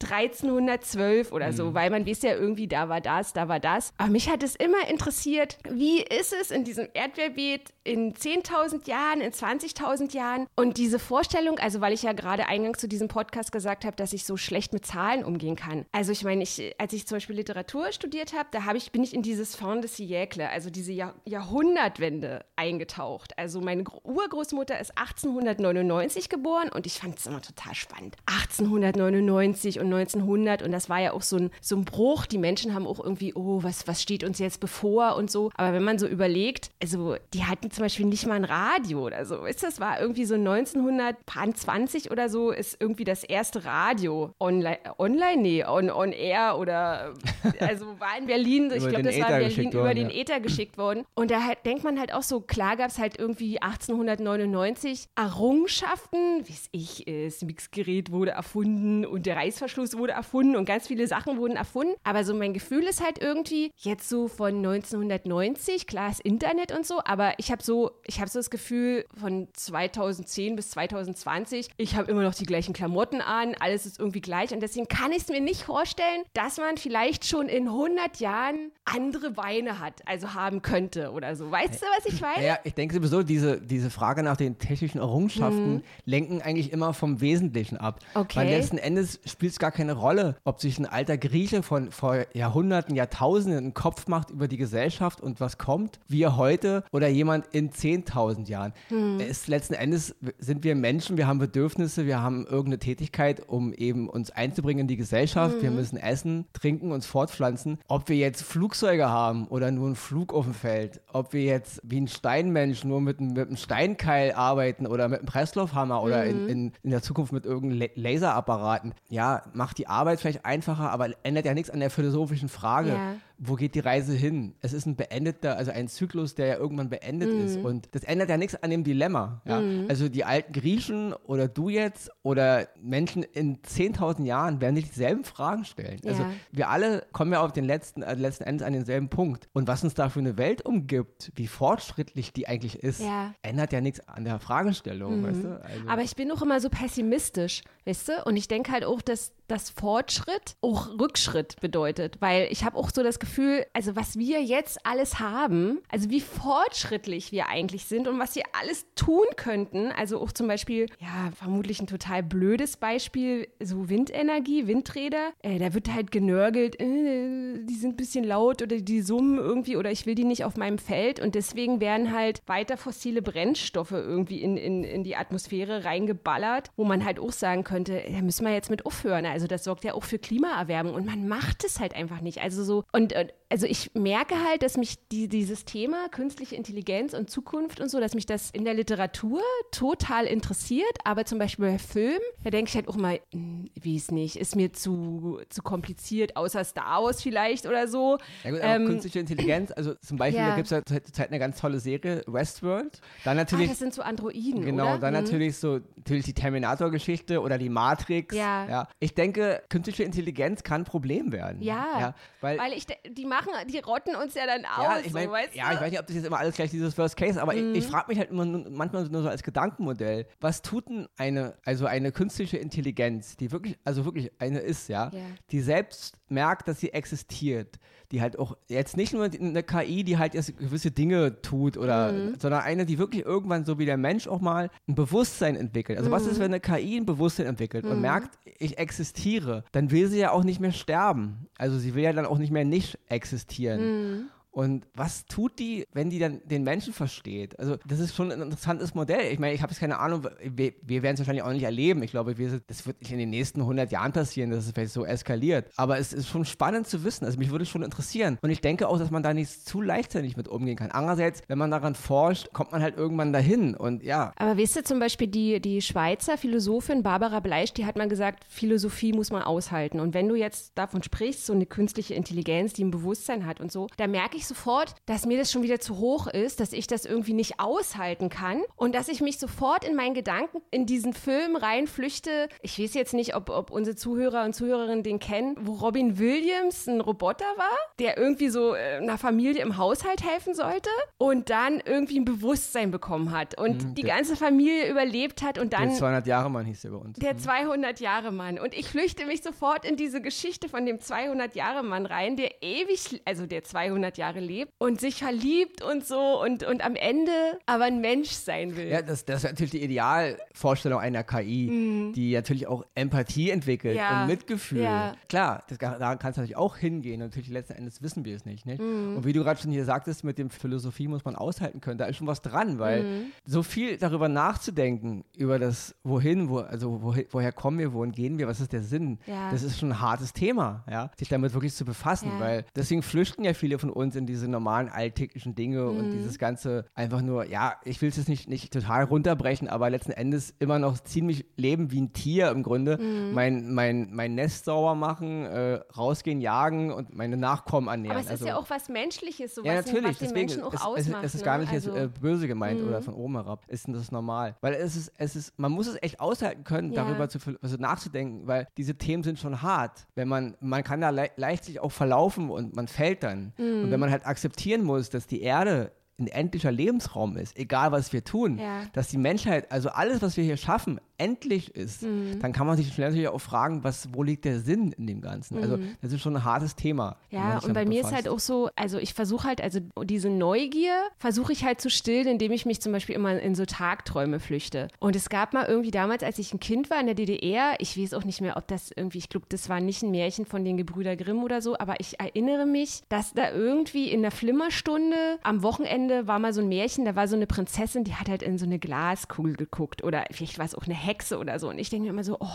1312 0.43 1.33
oder 1.33 1.53
so, 1.53 1.67
mhm. 1.67 1.75
weil 1.75 1.91
man 1.91 2.07
weiß 2.07 2.23
ja 2.23 2.35
irgendwie, 2.35 2.69
da 2.69 2.89
war 2.89 3.01
das, 3.01 3.33
da 3.33 3.49
war 3.49 3.61
das. 3.61 3.93
Aber 3.99 4.11
mich 4.11 4.31
hat 4.31 4.43
es 4.43 4.57
immer 4.57 4.89
interessiert, 4.89 5.59
wie 5.69 6.03
ist 6.03 6.33
es 6.33 6.51
in 6.51 6.65
diesem 6.65 6.89
Erdbeerbeet 6.95 7.73
in 7.89 8.13
10.000 8.13 8.87
Jahren, 8.87 9.21
in 9.21 9.33
20.000 9.33 10.15
Jahren? 10.15 10.47
Und 10.55 10.77
diese 10.77 10.99
Vorstellung, 10.99 11.59
also 11.59 11.81
weil 11.81 11.95
ich 11.95 12.03
ja 12.03 12.13
gerade 12.13 12.47
eingangs 12.47 12.79
zu 12.79 12.89
diesem 12.89 13.09
Podcast 13.09 13.51
gesagt 13.51 13.85
habe, 13.85 13.97
dass 13.97 14.13
ich 14.13 14.25
so 14.25 14.37
schlecht 14.37 14.73
mit 14.73 14.85
Zahlen 14.85 15.25
umgehen 15.25 15.57
kann. 15.57 15.87
Also 15.91 16.13
ich 16.13 16.23
meine, 16.23 16.43
ich, 16.43 16.75
als 16.79 16.93
ich 16.93 17.07
zum 17.07 17.17
Beispiel 17.17 17.37
Literatur 17.37 17.91
studiert 17.93 18.35
habe, 18.35 18.49
da 18.51 18.67
hab 18.67 18.77
ich, 18.77 18.93
bin 18.93 19.03
ich 19.03 19.15
in 19.15 19.23
dieses 19.23 19.57
Fin 19.57 19.81
de 19.81 19.89
siècle, 19.89 20.49
also 20.49 20.71
diese 20.71 20.93
Jahr 20.93 21.15
Jahrhundertwende 21.25 22.45
eingetaucht. 22.57 23.37
Also 23.39 23.61
meine 23.61 23.85
Urgroßmutter 24.05 24.79
ist 24.79 24.97
1899 24.99 26.29
geboren 26.29 26.69
und 26.69 26.87
ich 26.87 26.99
fand 26.99 27.19
es 27.19 27.27
immer 27.27 27.41
total 27.41 27.75
spannend. 27.75 28.17
1899 28.27 29.81
und 29.81 29.87
1900 29.87 30.63
und 30.63 30.73
das 30.73 30.91
war 30.91 31.01
ja 31.01 31.13
auch 31.13 31.23
so 31.23 31.37
ein, 31.37 31.51
so 31.63 31.77
ein 31.77 31.85
Bruch. 31.85 32.27
Die 32.27 32.39
Menschen 32.39 32.75
haben 32.75 32.87
auch 32.87 33.03
irgendwie, 33.03 33.35
oh, 33.35 33.63
was, 33.63 33.87
was 33.87 34.03
steht 34.03 34.25
uns 34.25 34.39
jetzt 34.39 34.61
bevor 34.61 35.17
und 35.17 35.31
so. 35.31 35.51
Aber 35.55 35.73
wenn 35.73 35.85
man 35.85 35.99
so 35.99 36.07
überlegt, 36.07 36.71
also 36.83 37.17
die 37.33 37.45
hatten 37.45 37.71
zum 37.79 37.85
Beispiel 37.85 38.07
nicht 38.07 38.27
mal 38.27 38.35
ein 38.35 38.45
Radio 38.45 39.07
oder 39.07 39.25
so. 39.25 39.45
Ist 39.45 39.63
das 39.63 39.79
war 39.79 40.01
irgendwie 40.01 40.25
so 40.25 40.35
1920 40.35 42.11
oder 42.11 42.29
so 42.29 42.51
ist 42.51 42.77
irgendwie 42.81 43.05
das 43.05 43.23
erste 43.23 43.65
Radio 43.65 44.33
online, 44.41 44.79
online 44.99 45.41
nee, 45.41 45.65
on, 45.65 45.89
on 45.89 46.11
air 46.11 46.59
oder 46.59 47.15
also 47.61 47.87
war 48.01 48.19
in 48.19 48.27
Berlin, 48.27 48.73
ich 48.75 48.81
glaube, 48.81 49.05
das 49.05 49.21
war 49.21 49.31
in 49.39 49.47
Berlin 49.47 49.71
über 49.71 49.85
worden, 49.85 49.95
den 49.95 50.11
ja. 50.11 50.17
Äther 50.17 50.41
geschickt 50.41 50.77
worden. 50.77 51.05
Und 51.15 51.31
da 51.31 51.45
halt, 51.45 51.65
denkt 51.65 51.85
man 51.85 52.01
halt 52.01 52.13
auch 52.13 52.25
so, 52.25 52.41
klar 52.41 52.77
gab 52.77 52.91
es 52.91 52.99
halt 52.99 53.17
irgendwie 53.17 53.63
1899 53.63 55.07
Errungenschaften, 55.15 56.49
wie 56.49 56.53
es 56.53 56.69
ich 56.73 57.07
ist, 57.07 57.45
Mixgerät 57.45 58.11
wurde 58.11 58.33
erfunden 58.33 59.07
und 59.07 59.25
der 59.25 59.37
Reißverschluss 59.37 59.97
wurde 59.97 60.15
erfunden 60.15 60.57
und 60.57 60.65
ganz 60.65 60.89
viele 60.89 61.07
Sachen 61.07 61.39
wurden 61.39 61.55
erfunden. 61.55 61.95
Aber 62.03 62.25
so 62.25 62.35
mein 62.35 62.55
Gefühl 62.55 62.83
ist 62.89 63.05
halt 63.05 63.23
irgendwie 63.23 63.71
jetzt 63.77 64.09
so 64.09 64.27
von 64.27 64.57
1990, 64.57 65.87
klar 65.87 66.11
ist 66.11 66.21
Internet 66.23 66.77
und 66.77 66.85
so, 66.85 67.01
aber 67.05 67.35
ich 67.39 67.53
habe 67.53 67.63
so, 67.63 67.68
ich 68.05 68.21
habe 68.21 68.31
so 68.31 68.39
das 68.39 68.51
Gefühl 68.51 69.05
von 69.19 69.49
2010 69.53 70.57
bis 70.57 70.71
2020, 70.71 71.69
ich 71.77 71.97
habe 71.97 72.11
immer 72.11 72.23
noch 72.23 72.35
die 72.35 72.47
gleichen 72.47 72.73
Klamotten 72.73 73.21
an, 73.21 73.55
alles 73.61 73.87
ist 73.87 73.99
irgendwie 73.99 74.21
gleich 74.21 74.53
und 74.53 74.61
deswegen 74.61 74.89
kann 74.89 75.13
ich 75.13 75.23
es 75.23 75.29
mir 75.29 75.41
nicht 75.41 75.63
vorstellen, 75.63 76.23
dass 76.35 76.59
man 76.59 76.77
vielleicht 76.77 77.27
schon 77.27 77.49
in 77.49 77.69
100 77.69 78.21
Jahren 78.21 78.73
andere 78.95 79.31
Beine 79.31 79.81
hat, 79.81 80.03
also 80.07 80.35
haben 80.35 80.63
könnte 80.63 81.13
oder 81.13 81.35
so. 81.37 81.51
Weißt 81.51 81.83
du, 81.83 81.87
was 81.97 82.13
ich 82.13 82.21
meine? 82.21 82.47
Ja, 82.47 82.59
ich 82.65 82.75
denke 82.75 82.95
sowieso, 82.95 83.23
diese, 83.23 83.61
diese 83.61 83.91
Frage 83.91 84.23
nach 84.23 84.37
den 84.37 84.59
technischen 84.59 84.99
Errungenschaften 84.99 85.77
hm. 85.77 85.83
lenken 86.05 86.43
eigentlich 86.43 86.73
immer 86.73 86.95
vom 86.95 87.21
Wesentlichen 87.21 87.77
ab. 87.77 88.01
Okay. 88.15 88.41
Weil 88.41 88.49
letzten 88.49 88.79
Endes 88.79 89.21
spielt 89.25 89.53
es 89.53 89.59
gar 89.59 89.71
keine 89.71 89.93
Rolle, 89.93 90.37
ob 90.45 90.61
sich 90.61 90.79
ein 90.79 90.87
alter 90.87 91.17
Grieche 91.17 91.63
von 91.63 91.91
vor 91.91 92.25
Jahrhunderten, 92.35 92.95
Jahrtausenden 92.95 93.59
einen 93.59 93.75
Kopf 93.75 94.07
macht 94.07 94.31
über 94.31 94.49
die 94.49 94.57
Gesellschaft 94.57 95.21
und 95.21 95.41
was 95.41 95.59
kommt, 95.59 95.99
wir 96.09 96.37
heute 96.37 96.85
oder 96.93 97.09
jemand 97.09 97.47
in 97.53 97.71
10.000 97.71 98.49
Jahren. 98.49 98.73
Hm. 98.89 99.21
Es, 99.21 99.47
letzten 99.49 99.75
Endes 99.75 100.15
sind 100.39 100.65
wir 100.65 100.75
Menschen, 100.75 101.17
wir 101.17 101.27
haben 101.27 101.39
Bedürfnisse, 101.39 102.07
wir 102.07 102.21
haben 102.21 102.45
irgendeine 102.45 102.79
Tätigkeit, 102.79 103.49
um 103.49 103.73
eben 103.73 104.09
uns 104.09 104.31
einzubringen 104.31 104.83
in 104.83 104.89
die 104.89 104.97
Gesellschaft. 104.97 105.57
Hm. 105.57 105.63
Wir 105.63 105.71
müssen 105.71 105.97
essen, 105.97 106.47
trinken, 106.53 106.93
uns 106.93 107.07
fortpflanzen. 107.07 107.79
Ob 107.89 108.09
wir 108.09 108.17
jetzt 108.17 108.43
Flugzeuge 108.79 109.09
haben 109.09 109.49
oder 109.49 109.73
nur 109.73 109.87
einen 109.87 109.97
Flug 109.97 110.33
auf 110.33 110.45
dem 110.45 110.55
Feld, 110.55 111.01
ob 111.13 111.33
wir 111.33 111.43
jetzt 111.43 111.81
wie 111.83 112.01
ein 112.01 112.07
Steinmensch 112.07 112.85
nur 112.85 113.01
mit, 113.01 113.21
mit 113.21 113.37
einem 113.37 113.57
Steinkeil 113.57 114.33
arbeiten 114.33 114.87
oder 114.87 115.09
mit 115.09 115.19
einem 115.19 115.27
Presslaufhammer 115.27 116.01
oder 116.03 116.25
in, 116.25 116.45
mhm. 116.45 116.49
in, 116.49 116.73
in 116.85 116.91
der 116.91 117.03
Zukunft 117.03 117.33
mit 117.33 117.45
irgendeinem 117.45 117.91
Laserapparaten. 117.97 118.95
Ja, 119.09 119.43
macht 119.53 119.79
die 119.79 119.89
Arbeit 119.89 120.21
vielleicht 120.21 120.45
einfacher, 120.45 120.91
aber 120.91 121.11
ändert 121.25 121.47
ja 121.47 121.55
nichts 121.55 121.71
an 121.71 121.81
der 121.81 121.91
philosophischen 121.91 122.49
Frage. 122.49 122.91
Ja 122.91 123.15
wo 123.39 123.55
geht 123.55 123.77
die 123.77 123.81
Reise 123.81 124.15
hin? 124.15 124.55
Es 124.61 124.73
ist 124.73 124.87
ein 124.87 124.97
beendeter, 124.97 125.57
also 125.57 125.71
ein 125.71 125.87
Zyklus, 125.87 126.35
der 126.35 126.47
ja 126.47 126.57
irgendwann 126.57 126.91
beendet 126.91 127.33
mhm. 127.33 127.45
ist. 127.45 127.57
Und 127.57 127.89
das 127.95 128.03
ändert 128.03 128.29
ja 128.29 128.37
nichts 128.37 128.61
an 128.61 128.71
dem 128.71 128.83
Dilemma. 128.83 129.43
Ja? 129.45 129.61
Mhm. 129.61 129.87
Also 129.89 130.09
die 130.09 130.25
alten 130.25 130.53
Griechen 130.53 131.13
oder 131.13 131.47
du 131.47 131.69
jetzt 131.69 132.11
oder 132.23 132.69
Menschen 132.81 133.23
in 133.23 133.59
10.000 133.59 134.25
Jahren 134.25 134.61
werden 134.61 134.75
nicht 134.75 134.91
dieselben 134.91 135.23
Fragen 135.23 135.65
stellen. 135.65 136.01
Also 136.05 136.23
ja. 136.23 136.29
Also 136.29 136.39
wir 136.51 136.69
alle 136.69 137.07
kommen 137.13 137.33
ja 137.33 137.41
auf 137.41 137.53
den 137.53 137.65
letzten, 137.65 138.03
also 138.03 138.21
letzten 138.21 138.45
Endes 138.45 138.67
an 138.67 138.73
denselben 138.73 139.09
Punkt. 139.09 139.49
Und 139.53 139.69
was 139.69 139.85
uns 139.85 139.95
da 139.95 140.09
für 140.09 140.19
eine 140.19 140.37
Welt 140.37 140.67
umgibt, 140.67 141.31
wie 141.37 141.47
fortschrittlich 141.47 142.33
die 142.33 142.49
eigentlich 142.49 142.83
ist, 142.83 143.01
ja. 143.01 143.35
ändert 143.43 143.73
ja 143.73 143.81
nichts 143.81 144.01
an 144.09 144.25
der 144.25 144.41
Fragestellung. 144.41 145.21
Mhm. 145.21 145.25
Weißt 145.25 145.45
du? 145.45 145.49
also. 145.63 145.89
Aber 145.89 146.03
ich 146.03 146.17
bin 146.17 146.33
auch 146.33 146.43
immer 146.43 146.61
so 146.61 146.71
pessimistisch, 146.71 147.63
weißt 147.87 148.09
du? 148.09 148.25
Und 148.25 148.37
ich 148.37 148.49
denke 148.49 148.73
halt 148.73 148.85
auch, 148.85 149.01
dass 149.01 149.33
dass 149.49 149.71
Fortschritt 149.71 150.57
auch 150.61 150.99
Rückschritt 150.99 151.61
bedeutet, 151.61 152.17
weil 152.21 152.49
ich 152.51 152.65
habe 152.65 152.77
auch 152.77 152.91
so 152.91 153.03
das 153.03 153.19
Gefühl, 153.19 153.67
also 153.73 153.97
was 153.97 154.19
wir 154.19 154.43
jetzt 154.43 154.79
alles 154.85 155.19
haben, 155.19 155.81
also 155.91 156.11
wie 156.11 156.21
fortschrittlich 156.21 157.33
wir 157.33 157.49
eigentlich 157.49 157.87
sind 157.87 158.09
und 158.09 158.19
was 158.19 158.37
wir 158.37 158.45
alles 158.59 158.87
tun 158.95 159.27
könnten, 159.37 159.91
also 159.93 160.21
auch 160.21 160.33
zum 160.33 160.49
Beispiel, 160.49 160.87
ja, 160.99 161.31
vermutlich 161.35 161.81
ein 161.81 161.87
total 161.87 162.23
blödes 162.23 162.77
Beispiel, 162.77 163.49
so 163.61 163.89
Windenergie, 163.89 164.67
Windräder, 164.67 165.33
äh, 165.43 165.59
da 165.59 165.75
wird 165.75 165.93
halt 165.93 166.11
genörgelt, 166.11 166.81
äh, 166.81 167.65
die 167.65 167.75
sind 167.75 167.95
ein 167.95 167.97
bisschen 167.97 168.25
laut 168.25 168.63
oder 168.63 168.77
die 168.77 169.01
summen 169.01 169.39
irgendwie 169.39 169.77
oder 169.77 169.91
ich 169.91 170.07
will 170.07 170.15
die 170.15 170.25
nicht 170.25 170.45
auf 170.45 170.57
meinem 170.57 170.79
Feld. 170.79 171.21
Und 171.21 171.35
deswegen 171.35 171.81
werden 171.81 172.13
halt 172.15 172.43
weiter 172.47 172.77
fossile 172.77 173.23
Brennstoffe 173.23 173.93
irgendwie 173.93 174.43
in, 174.43 174.57
in, 174.57 174.85
in 174.85 175.05
die 175.05 175.17
Atmosphäre 175.17 175.85
reingeballert, 175.85 176.71
wo 176.77 176.85
man 176.85 177.05
halt 177.05 177.19
auch 177.19 177.33
sagen 177.33 177.65
könnte, 177.65 178.03
da 178.11 178.21
müssen 178.23 178.45
wir 178.45 178.53
jetzt 178.53 178.71
mit 178.71 178.87
aufhören. 178.87 179.27
Also 179.27 179.38
das 179.47 179.65
sorgt 179.65 179.85
ja 179.85 179.95
auch 179.95 180.05
für 180.05 180.19
Klimaerwärmung 180.19 180.95
und 180.95 181.07
man 181.07 181.29
macht 181.29 181.65
es 181.65 181.81
halt 181.81 181.95
einfach 181.95 182.21
nicht. 182.21 182.41
Also 182.41 182.65
so, 182.65 182.85
und, 182.93 183.15
und 183.15 183.33
also 183.51 183.67
ich 183.67 183.91
merke 183.95 184.35
halt, 184.45 184.63
dass 184.63 184.77
mich 184.77 184.97
die, 185.09 185.29
dieses 185.29 185.65
Thema 185.65 186.09
künstliche 186.11 186.55
Intelligenz 186.55 187.15
und 187.15 187.31
Zukunft 187.31 187.81
und 187.81 187.91
so, 187.91 187.99
dass 187.99 188.15
mich 188.15 188.27
das 188.27 188.51
in 188.51 188.65
der 188.65 188.75
Literatur 188.75 189.41
total 189.71 190.27
interessiert, 190.27 190.85
aber 191.05 191.25
zum 191.25 191.39
Beispiel 191.39 191.67
bei 191.67 191.79
Film, 191.79 192.21
da 192.45 192.51
denke 192.51 192.69
ich 192.69 192.75
halt 192.75 192.89
auch 192.89 192.97
mal, 192.97 193.21
wie 193.33 193.97
es 193.97 194.11
nicht, 194.11 194.37
ist 194.37 194.55
mir 194.55 194.73
zu, 194.73 195.41
zu 195.49 195.63
kompliziert, 195.63 196.37
außer 196.37 196.63
Star 196.65 197.03
Wars 197.03 197.23
vielleicht 197.23 197.67
oder 197.67 197.89
so. 197.89 198.19
Ja 198.45 198.51
gut, 198.51 198.61
ähm, 198.63 198.87
künstliche 198.87 199.21
Intelligenz, 199.21 199.73
also 199.73 199.95
zum 199.95 200.19
Beispiel, 200.19 200.43
ja. 200.43 200.51
da 200.51 200.57
gibt 200.57 200.67
es 200.67 200.71
ja 200.71 200.85
zurzeit 200.85 201.29
eine 201.29 201.39
ganz 201.39 201.59
tolle 201.59 201.81
Serie, 201.81 202.23
Westworld. 202.27 203.01
Dann 203.25 203.37
natürlich, 203.37 203.69
ah, 203.69 203.71
das 203.71 203.79
sind 203.79 203.95
so 203.95 204.03
Androiden, 204.03 204.63
Genau, 204.63 204.85
oder? 204.85 204.99
dann 204.99 205.15
mhm. 205.15 205.23
natürlich 205.23 205.57
so, 205.57 205.81
natürlich 205.97 206.25
die 206.25 206.35
Terminator-Geschichte 206.35 207.41
oder 207.41 207.57
die 207.57 207.71
Matrix. 207.71 208.35
Ja. 208.35 208.69
ja. 208.69 208.89
Ich 209.01 209.15
denke, 209.15 209.63
künstliche 209.71 210.03
Intelligenz 210.03 210.63
kann 210.63 210.83
ein 210.83 210.85
Problem 210.85 211.33
werden. 211.33 211.63
Ja, 211.63 211.87
ja 211.99 212.15
weil, 212.41 212.59
weil 212.59 212.73
ich, 212.73 212.87
die 212.87 213.27
machen, 213.39 213.69
die 213.69 213.79
rotten 213.79 214.17
uns 214.17 214.35
ja 214.35 214.47
dann 214.47 214.65
aus. 214.65 214.83
Ja, 214.83 214.99
ich, 215.05 215.13
mein, 215.13 215.27
so, 215.27 215.33
weißt 215.33 215.55
ja, 215.55 215.73
ich 215.73 215.81
weiß 215.81 215.91
nicht, 215.91 216.01
ob 216.01 216.07
das 216.07 216.17
jetzt 216.17 216.27
immer 216.27 216.39
alles 216.39 216.55
gleich 216.55 216.71
dieses 216.71 216.95
First 216.95 217.17
Case, 217.17 217.41
aber 217.41 217.53
mhm. 217.53 217.73
ich, 217.73 217.79
ich 217.79 217.87
mhm. 217.87 217.93
frage 217.93 218.09
mich 218.09 218.19
halt 218.19 218.31
immer 218.31 218.45
manchmal 218.45 219.09
nur 219.09 219.23
so 219.23 219.29
als 219.29 219.43
Gedankenmodell, 219.43 220.27
was 220.41 220.63
tut 220.63 220.89
denn 220.89 221.09
eine, 221.17 221.55
also 221.65 221.87
eine 221.87 222.13
künstliche 222.13 222.59
Intelligenz, 222.59 223.37
die 223.37 223.53
wirklich, 223.53 223.79
also 223.85 224.05
wirklich 224.05 224.31
eine 224.39 224.61
ist, 224.61 224.89
ja, 224.89 225.11
ja. 225.13 225.21
die 225.51 225.61
selbst 225.61 226.18
merkt, 226.31 226.69
dass 226.69 226.81
sie 226.81 226.93
existiert, 226.93 227.79
die 228.11 228.23
halt 228.23 228.39
auch 228.39 228.57
jetzt 228.69 228.97
nicht 228.97 229.13
nur 229.13 229.25
eine 229.25 229.63
KI, 229.63 230.05
die 230.05 230.19
halt 230.19 230.35
jetzt 230.35 230.57
gewisse 230.57 230.91
Dinge 230.91 231.43
tut 231.43 231.77
oder, 231.77 232.13
mhm. 232.13 232.35
sondern 232.39 232.63
eine, 232.63 232.87
die 232.87 232.99
wirklich 232.99 233.25
irgendwann 233.25 233.65
so 233.65 233.79
wie 233.79 233.85
der 233.85 233.97
Mensch 233.97 234.27
auch 234.29 234.41
mal 234.41 234.71
ein 234.89 234.95
Bewusstsein 234.95 235.57
entwickelt. 235.57 235.99
Also 235.99 236.11
mhm. 236.11 236.15
was 236.15 236.27
ist, 236.27 236.39
wenn 236.39 236.47
eine 236.47 236.61
KI 236.61 236.97
ein 236.97 237.07
Bewusstsein 237.07 237.47
entwickelt 237.47 237.85
und 237.85 237.97
mhm. 237.97 238.03
merkt, 238.03 238.39
ich 238.59 238.79
existiere, 238.79 239.65
dann 239.73 239.91
will 239.91 240.09
sie 240.09 240.19
ja 240.19 240.31
auch 240.31 240.45
nicht 240.45 240.61
mehr 240.61 240.73
sterben. 240.73 241.49
Also 241.59 241.79
sie 241.79 241.95
will 241.95 242.05
ja 242.05 242.13
dann 242.13 242.27
auch 242.27 242.39
nicht 242.39 242.53
mehr 242.53 242.65
nicht 242.65 242.99
existieren. 243.09 244.31
Und 244.51 244.87
was 244.95 245.27
tut 245.27 245.59
die, 245.59 245.87
wenn 245.93 246.11
die 246.11 246.19
dann 246.19 246.41
den 246.45 246.65
Menschen 246.65 246.93
versteht? 246.93 247.59
Also 247.59 247.77
das 247.87 248.01
ist 248.01 248.15
schon 248.15 248.33
ein 248.33 248.41
interessantes 248.41 248.95
Modell. 248.95 249.33
Ich 249.33 249.39
meine, 249.39 249.55
ich 249.55 249.63
habe 249.63 249.71
jetzt 249.71 249.81
keine 249.81 249.99
Ahnung, 249.99 250.27
wir, 250.43 250.73
wir 250.83 251.03
werden 251.03 251.15
es 251.15 251.21
wahrscheinlich 251.21 251.45
auch 251.45 251.53
nicht 251.53 251.63
erleben. 251.63 252.03
Ich 252.03 252.11
glaube, 252.11 252.39
wir, 252.39 252.61
das 252.67 252.87
wird 252.87 253.01
nicht 253.01 253.13
in 253.13 253.19
den 253.19 253.31
nächsten 253.31 253.61
100 253.61 253.93
Jahren 253.93 254.13
passieren, 254.13 254.51
dass 254.51 254.67
es 254.67 254.73
vielleicht 254.73 254.93
so 254.93 255.05
eskaliert. 255.05 255.71
Aber 255.77 255.99
es 255.99 256.13
ist 256.13 256.29
schon 256.29 256.45
spannend 256.45 256.87
zu 256.87 257.05
wissen. 257.05 257.25
Also 257.25 257.39
mich 257.39 257.51
würde 257.51 257.63
es 257.63 257.69
schon 257.69 257.83
interessieren. 257.83 258.39
Und 258.43 258.51
ich 258.51 258.61
denke 258.61 258.89
auch, 258.89 258.99
dass 258.99 259.11
man 259.11 259.23
da 259.23 259.35
nicht 259.35 259.67
zu 259.67 259.81
leichtsinnig 259.81 260.37
mit 260.37 260.49
umgehen 260.49 260.77
kann. 260.77 260.91
Andererseits, 260.91 261.43
wenn 261.47 261.59
man 261.59 261.71
daran 261.71 261.95
forscht, 261.95 262.53
kommt 262.53 262.73
man 262.73 262.83
halt 262.83 262.97
irgendwann 262.97 263.33
dahin. 263.33 263.77
Und 263.77 264.03
ja. 264.03 264.33
Aber 264.37 264.57
wisst 264.57 264.77
ihr 264.77 264.85
zum 264.85 264.99
Beispiel, 264.99 265.29
die, 265.29 265.61
die 265.61 265.83
Schweizer 265.83 266.39
Philosophin 266.39 267.03
Barbara 267.03 267.41
Bleisch, 267.41 267.73
die 267.75 267.87
hat 267.87 267.97
mal 267.97 268.09
gesagt, 268.09 268.45
Philosophie 268.49 269.13
muss 269.13 269.31
man 269.31 269.43
aushalten. 269.43 270.01
Und 270.01 270.15
wenn 270.15 270.29
du 270.29 270.35
jetzt 270.35 270.73
davon 270.77 271.03
sprichst, 271.03 271.47
so 271.47 271.53
eine 271.53 271.67
künstliche 271.67 272.15
Intelligenz, 272.15 272.73
die 272.73 272.85
ein 272.85 272.91
Bewusstsein 272.91 273.47
hat 273.47 273.61
und 273.61 273.71
so, 273.71 273.87
da 273.97 274.07
merke 274.07 274.37
ich 274.37 274.38
sofort, 274.47 274.95
dass 275.07 275.27
mir 275.27 275.39
das 275.39 275.51
schon 275.51 275.63
wieder 275.63 275.81
zu 275.81 275.99
hoch 275.99 276.27
ist, 276.27 276.61
dass 276.61 276.73
ich 276.73 276.87
das 276.87 277.05
irgendwie 277.05 277.33
nicht 277.33 277.61
aushalten 277.61 278.29
kann 278.29 278.63
und 278.77 278.95
dass 278.95 279.09
ich 279.09 279.21
mich 279.21 279.39
sofort 279.39 279.85
in 279.85 279.97
meinen 279.97 280.15
Gedanken 280.15 280.61
in 280.71 280.87
diesen 280.87 281.13
Film 281.13 281.57
reinflüchte. 281.57 282.49
Ich 282.63 282.79
weiß 282.79 282.95
jetzt 282.95 283.15
nicht, 283.15 283.35
ob, 283.35 283.51
ob 283.51 283.71
unsere 283.71 283.97
Zuhörer 283.97 284.45
und 284.45 284.55
Zuhörerinnen 284.55 285.03
den 285.03 285.19
kennen, 285.19 285.57
wo 285.61 285.73
Robin 285.75 286.19
Williams 286.19 286.87
ein 286.87 287.01
Roboter 287.01 287.47
war, 287.57 287.77
der 287.99 288.19
irgendwie 288.19 288.49
so 288.49 288.75
äh, 288.75 288.97
einer 288.97 289.19
Familie 289.19 289.63
im 289.63 289.77
Haushalt 289.77 290.23
helfen 290.23 290.55
sollte 290.55 290.91
und 291.17 291.51
dann 291.51 291.81
irgendwie 291.85 292.21
ein 292.21 292.25
Bewusstsein 292.25 292.91
bekommen 292.91 293.31
hat 293.31 293.59
und 293.59 293.85
mhm, 293.85 293.95
die 293.95 294.03
ganze 294.03 294.37
Familie 294.37 294.91
überlebt 294.91 295.43
hat 295.43 295.59
und 295.59 295.73
dann. 295.73 295.89
Der 295.89 295.99
200 295.99 296.27
Jahre 296.27 296.51
Mann 296.51 296.67
hieß 296.67 296.83
der 296.83 296.91
bei 296.91 296.97
uns. 296.97 297.19
Der 297.19 297.37
200 297.37 298.01
Jahre 298.01 298.33
Mann. 298.33 298.59
Und 298.59 298.75
ich 298.75 298.89
flüchte 298.89 299.27
mich 299.27 299.43
sofort 299.43 299.85
in 299.85 299.97
diese 299.97 300.21
Geschichte 300.21 300.69
von 300.69 300.87
dem 300.87 301.01
200 301.01 301.55
Jahre 301.55 301.83
Mann 301.83 302.07
rein, 302.07 302.37
der 302.37 302.63
ewig, 302.63 303.23
also 303.25 303.47
der 303.47 303.65
200 303.65 304.19
Jahre 304.19 304.28
lebt 304.37 304.73
und 304.79 305.01
sich 305.01 305.19
verliebt 305.19 305.83
und 305.83 306.05
so 306.07 306.43
und, 306.43 306.65
und 306.65 306.85
am 306.85 306.97
Ende 306.97 307.31
aber 307.67 307.85
ein 307.85 308.01
Mensch 308.01 308.31
sein 308.31 308.77
will. 308.77 308.89
Ja, 308.89 309.03
das, 309.03 309.25
das 309.25 309.45
ist 309.45 309.51
natürlich 309.51 309.71
die 309.73 309.83
Idealvorstellung 309.83 311.01
einer 311.01 311.23
KI, 311.25 311.69
mhm. 311.71 312.13
die 312.13 312.35
natürlich 312.35 312.67
auch 312.67 312.85
Empathie 312.95 313.51
entwickelt 313.51 313.97
ja. 313.97 314.23
und 314.23 314.29
Mitgefühl. 314.29 314.83
Ja. 314.83 315.15
Klar, 315.29 315.65
das, 315.69 315.79
da 315.79 316.17
kannst 316.17 316.39
du 316.39 316.43
natürlich 316.43 316.57
auch 316.57 316.77
hingehen. 316.77 317.21
Natürlich 317.21 317.49
letzten 317.49 317.75
Endes 317.75 318.03
wissen 318.03 318.25
wir 318.25 318.37
es 318.37 318.45
nicht. 318.45 318.67
nicht? 318.67 318.81
Mhm. 318.81 319.17
Und 319.17 319.25
wie 319.25 319.33
du 319.33 319.43
gerade 319.43 319.61
schon 319.61 319.71
hier 319.71 319.85
sagtest, 319.85 320.25
mit 320.25 320.39
dem 320.39 320.51
Philosophie 320.51 321.09
muss 321.09 321.25
man 321.25 321.37
aushalten 321.37 321.81
können. 321.81 321.99
Da 321.99 322.07
ist 322.07 322.17
schon 322.17 322.27
was 322.27 322.43
dran, 322.43 322.79
weil 322.79 323.03
mhm. 323.03 323.33
so 323.45 323.63
viel 323.63 323.97
darüber 323.97 324.29
nachzudenken, 324.29 325.25
über 325.37 325.59
das 325.59 325.95
Wohin, 326.05 326.49
wo, 326.49 326.59
also 326.59 327.03
wohin, 327.03 327.27
woher 327.31 327.53
kommen 327.53 327.79
wir, 327.79 327.93
wohin 327.93 328.13
gehen 328.13 328.39
wir, 328.39 328.47
was 328.47 328.61
ist 328.61 328.73
der 328.73 328.83
Sinn, 328.83 329.19
ja. 329.27 329.51
das 329.51 329.63
ist 329.63 329.79
schon 329.79 329.93
ein 329.93 330.01
hartes 330.01 330.33
Thema, 330.33 330.85
ja, 330.91 331.11
sich 331.19 331.29
damit 331.29 331.55
wirklich 331.55 331.75
zu 331.75 331.85
befassen, 331.85 332.31
weil 332.39 332.65
deswegen 332.75 333.03
flüchten 333.03 333.45
ja 333.45 333.55
viele 333.55 333.79
von 333.79 333.91
uns 333.91 334.17
in 334.19 334.27
diese 334.27 334.49
normalen 334.49 334.89
alltäglichen 334.89 335.55
Dinge 335.55 335.83
mhm. 335.83 335.99
und 335.99 336.11
dieses 336.11 336.39
ganze 336.39 336.85
einfach 336.95 337.23
nur, 337.23 337.47
ja, 337.47 337.77
ich 337.85 338.03
will 338.03 338.09
es 338.09 338.17
jetzt 338.17 338.29
nicht, 338.29 338.49
nicht 338.49 338.73
total 338.73 339.05
runterbrechen, 339.05 339.69
aber 339.69 339.89
letzten 339.91 340.13
Endes 340.13 340.55
immer 340.59 340.79
noch 340.79 340.99
ziemlich 341.01 341.47
leben 341.57 341.91
wie 341.91 342.01
ein 342.01 342.13
Tier 342.13 342.51
im 342.51 342.63
Grunde. 342.63 342.99
Mhm. 342.99 343.33
Mein, 343.33 343.73
mein, 343.73 344.09
mein 344.13 344.35
Nest 344.35 344.65
sauber 344.65 344.95
machen, 344.95 345.47
äh, 345.47 345.81
rausgehen, 345.97 346.41
jagen 346.41 346.93
und 346.93 347.15
meine 347.15 347.37
Nachkommen 347.37 347.89
ernähren. 347.89 348.17
Aber 348.17 348.25
es 348.25 348.31
also, 348.31 348.45
ist 348.45 348.49
ja 348.49 348.57
auch 348.57 348.69
was 348.69 348.89
Menschliches, 348.89 349.55
so 349.55 349.65
ja, 349.65 349.79
was, 349.79 349.87
natürlich, 349.87 350.11
was 350.11 350.19
den 350.19 350.29
deswegen, 350.29 350.47
Menschen 350.47 350.63
auch 350.63 350.75
es, 350.75 350.81
ausmacht. 350.83 351.25
Es, 351.25 351.35
es 351.35 351.35
ist 351.37 351.45
gar 351.45 351.59
nicht 351.59 351.71
ne? 351.71 351.77
also, 351.77 351.95
jetzt 351.95 352.17
äh, 352.17 352.21
böse 352.21 352.47
gemeint 352.49 352.83
oder 352.83 353.01
mhm. 353.01 353.05
von 353.05 353.15
oben 353.15 353.35
herab. 353.35 353.65
Ist 353.69 353.89
das 353.89 354.13
normal? 354.13 354.57
Weil 354.61 354.75
es 354.75 354.97
ist, 354.97 355.13
es 355.17 355.37
ist, 355.37 355.59
man 355.59 355.73
muss 355.73 355.87
es 355.87 355.97
echt 356.03 356.21
aushalten 356.21 356.65
können, 356.65 356.93
ja. 356.93 357.05
darüber 357.05 357.29
zu, 357.29 357.39
also 357.63 357.77
nachzudenken, 357.77 358.47
weil 358.47 358.69
diese 358.77 358.97
Themen 358.97 359.23
sind 359.23 359.39
schon 359.39 359.63
hart. 359.63 360.07
Wenn 360.15 360.29
man, 360.29 360.57
man 360.61 360.83
kann 360.85 361.01
da 361.01 361.11
le 361.11 361.31
leicht 361.37 361.65
sich 361.65 361.81
auch 361.81 361.93
verlaufen 361.93 362.51
und 362.51 362.75
man 362.75 362.89
fällt 362.89 363.23
dann. 363.23 363.53
Mhm. 363.57 363.85
Und 363.85 363.91
wenn 363.91 364.01
man 364.01 364.08
halt 364.11 364.27
akzeptieren 364.27 364.83
muss, 364.83 365.11
dass 365.11 365.27
die 365.27 365.43
Erde 365.43 365.93
ein 366.19 366.27
endlicher 366.27 366.73
Lebensraum 366.73 367.37
ist, 367.37 367.57
egal 367.57 367.93
was 367.93 368.13
wir 368.13 368.25
tun, 368.25 368.59
ja. 368.59 368.83
dass 368.93 369.09
die 369.09 369.19
Menschheit, 369.19 369.71
also 369.71 369.91
alles, 369.91 370.21
was 370.21 370.37
wir 370.37 370.45
hier 370.45 370.57
schaffen, 370.57 371.01
endlich 371.19 371.75
ist, 371.75 372.03
mhm. 372.03 372.39
dann 372.41 372.53
kann 372.53 372.67
man 372.67 372.77
sich 372.77 372.93
schnell 372.93 373.09
natürlich 373.09 373.29
auch 373.29 373.41
fragen, 373.41 373.85
was, 373.85 374.09
wo 374.15 374.23
liegt 374.23 374.45
der 374.45 374.61
Sinn 374.61 374.93
in 374.93 375.07
dem 375.07 375.21
Ganzen? 375.21 375.59
Also, 375.59 375.77
mhm. 375.77 375.83
Also 375.83 375.97
das 376.03 376.13
ist 376.13 376.21
schon 376.23 376.37
ein 376.37 376.45
hartes 376.45 376.77
Thema. 376.77 377.17
Ja, 377.31 377.59
und 377.59 377.75
bei 377.75 377.85
mir 377.85 378.03
befasst. 378.03 378.13
ist 378.13 378.17
halt 378.17 378.29
auch 378.29 378.39
so, 378.39 378.71
also 378.77 378.99
ich 378.99 379.15
versuche 379.15 379.47
halt, 379.47 379.61
also 379.61 379.81
diese 380.05 380.31
Neugier 380.31 380.95
versuche 381.19 381.53
ich 381.53 381.65
halt 381.65 381.81
zu 381.81 381.91
stillen, 381.91 382.29
indem 382.29 382.53
ich 382.53 382.67
mich 382.67 382.81
zum 382.81 382.93
Beispiel 382.93 383.15
immer 383.15 383.39
in 383.39 383.55
so 383.55 383.65
Tagträume 383.65 384.41
flüchte. 384.41 384.89
Und 385.01 385.17
es 385.17 385.29
gab 385.29 385.53
mal 385.53 385.67
irgendwie 385.67 385.91
damals, 385.91 386.23
als 386.23 386.39
ich 386.39 386.55
ein 386.55 386.61
Kind 386.61 386.91
war 386.91 387.01
in 387.01 387.07
der 387.07 387.15
DDR, 387.15 387.75
ich 387.79 387.99
weiß 387.99 388.15
auch 388.15 388.25
nicht 388.25 388.41
mehr, 388.41 388.57
ob 388.57 388.69
das 388.69 388.91
irgendwie, 388.95 389.19
ich 389.19 389.29
glaube, 389.29 389.47
das 389.49 389.69
war 389.69 389.81
nicht 389.81 390.03
ein 390.03 390.11
Märchen 390.11 390.47
von 390.47 390.65
den 390.65 390.77
Gebrüder 390.77 391.17
Grimm 391.17 391.43
oder 391.43 391.61
so, 391.61 391.79
aber 391.79 392.01
ich 392.01 392.21
erinnere 392.21 392.67
mich, 392.67 393.03
dass 393.09 393.35
da 393.35 393.51
irgendwie 393.51 394.11
in 394.11 394.23
der 394.23 394.31
Flimmerstunde 394.31 395.39
am 395.43 395.63
Wochenende 395.63 396.27
war 396.27 396.39
mal 396.39 396.53
so 396.53 396.61
ein 396.61 396.69
Märchen, 396.69 397.05
da 397.05 397.17
war 397.17 397.29
so 397.29 397.37
eine 397.37 397.47
Prinzessin, 397.47 398.05
die 398.05 398.15
hat 398.15 398.29
halt 398.29 398.43
in 398.43 398.59
so 398.59 398.65
eine 398.65 398.79
Glaskugel 398.79 399.55
geguckt 399.55 400.05
oder 400.05 400.25
vielleicht 400.31 400.59
war 400.59 400.65
es 400.65 400.75
auch 400.75 400.85
eine 400.85 400.95
Hexe 401.09 401.39
oder 401.39 401.59
so. 401.59 401.71
Und 401.71 401.79
ich 401.79 401.89
denke 401.91 402.05
mir 402.05 402.11
immer 402.11 402.23
so, 402.23 402.37
oh, 402.39 402.47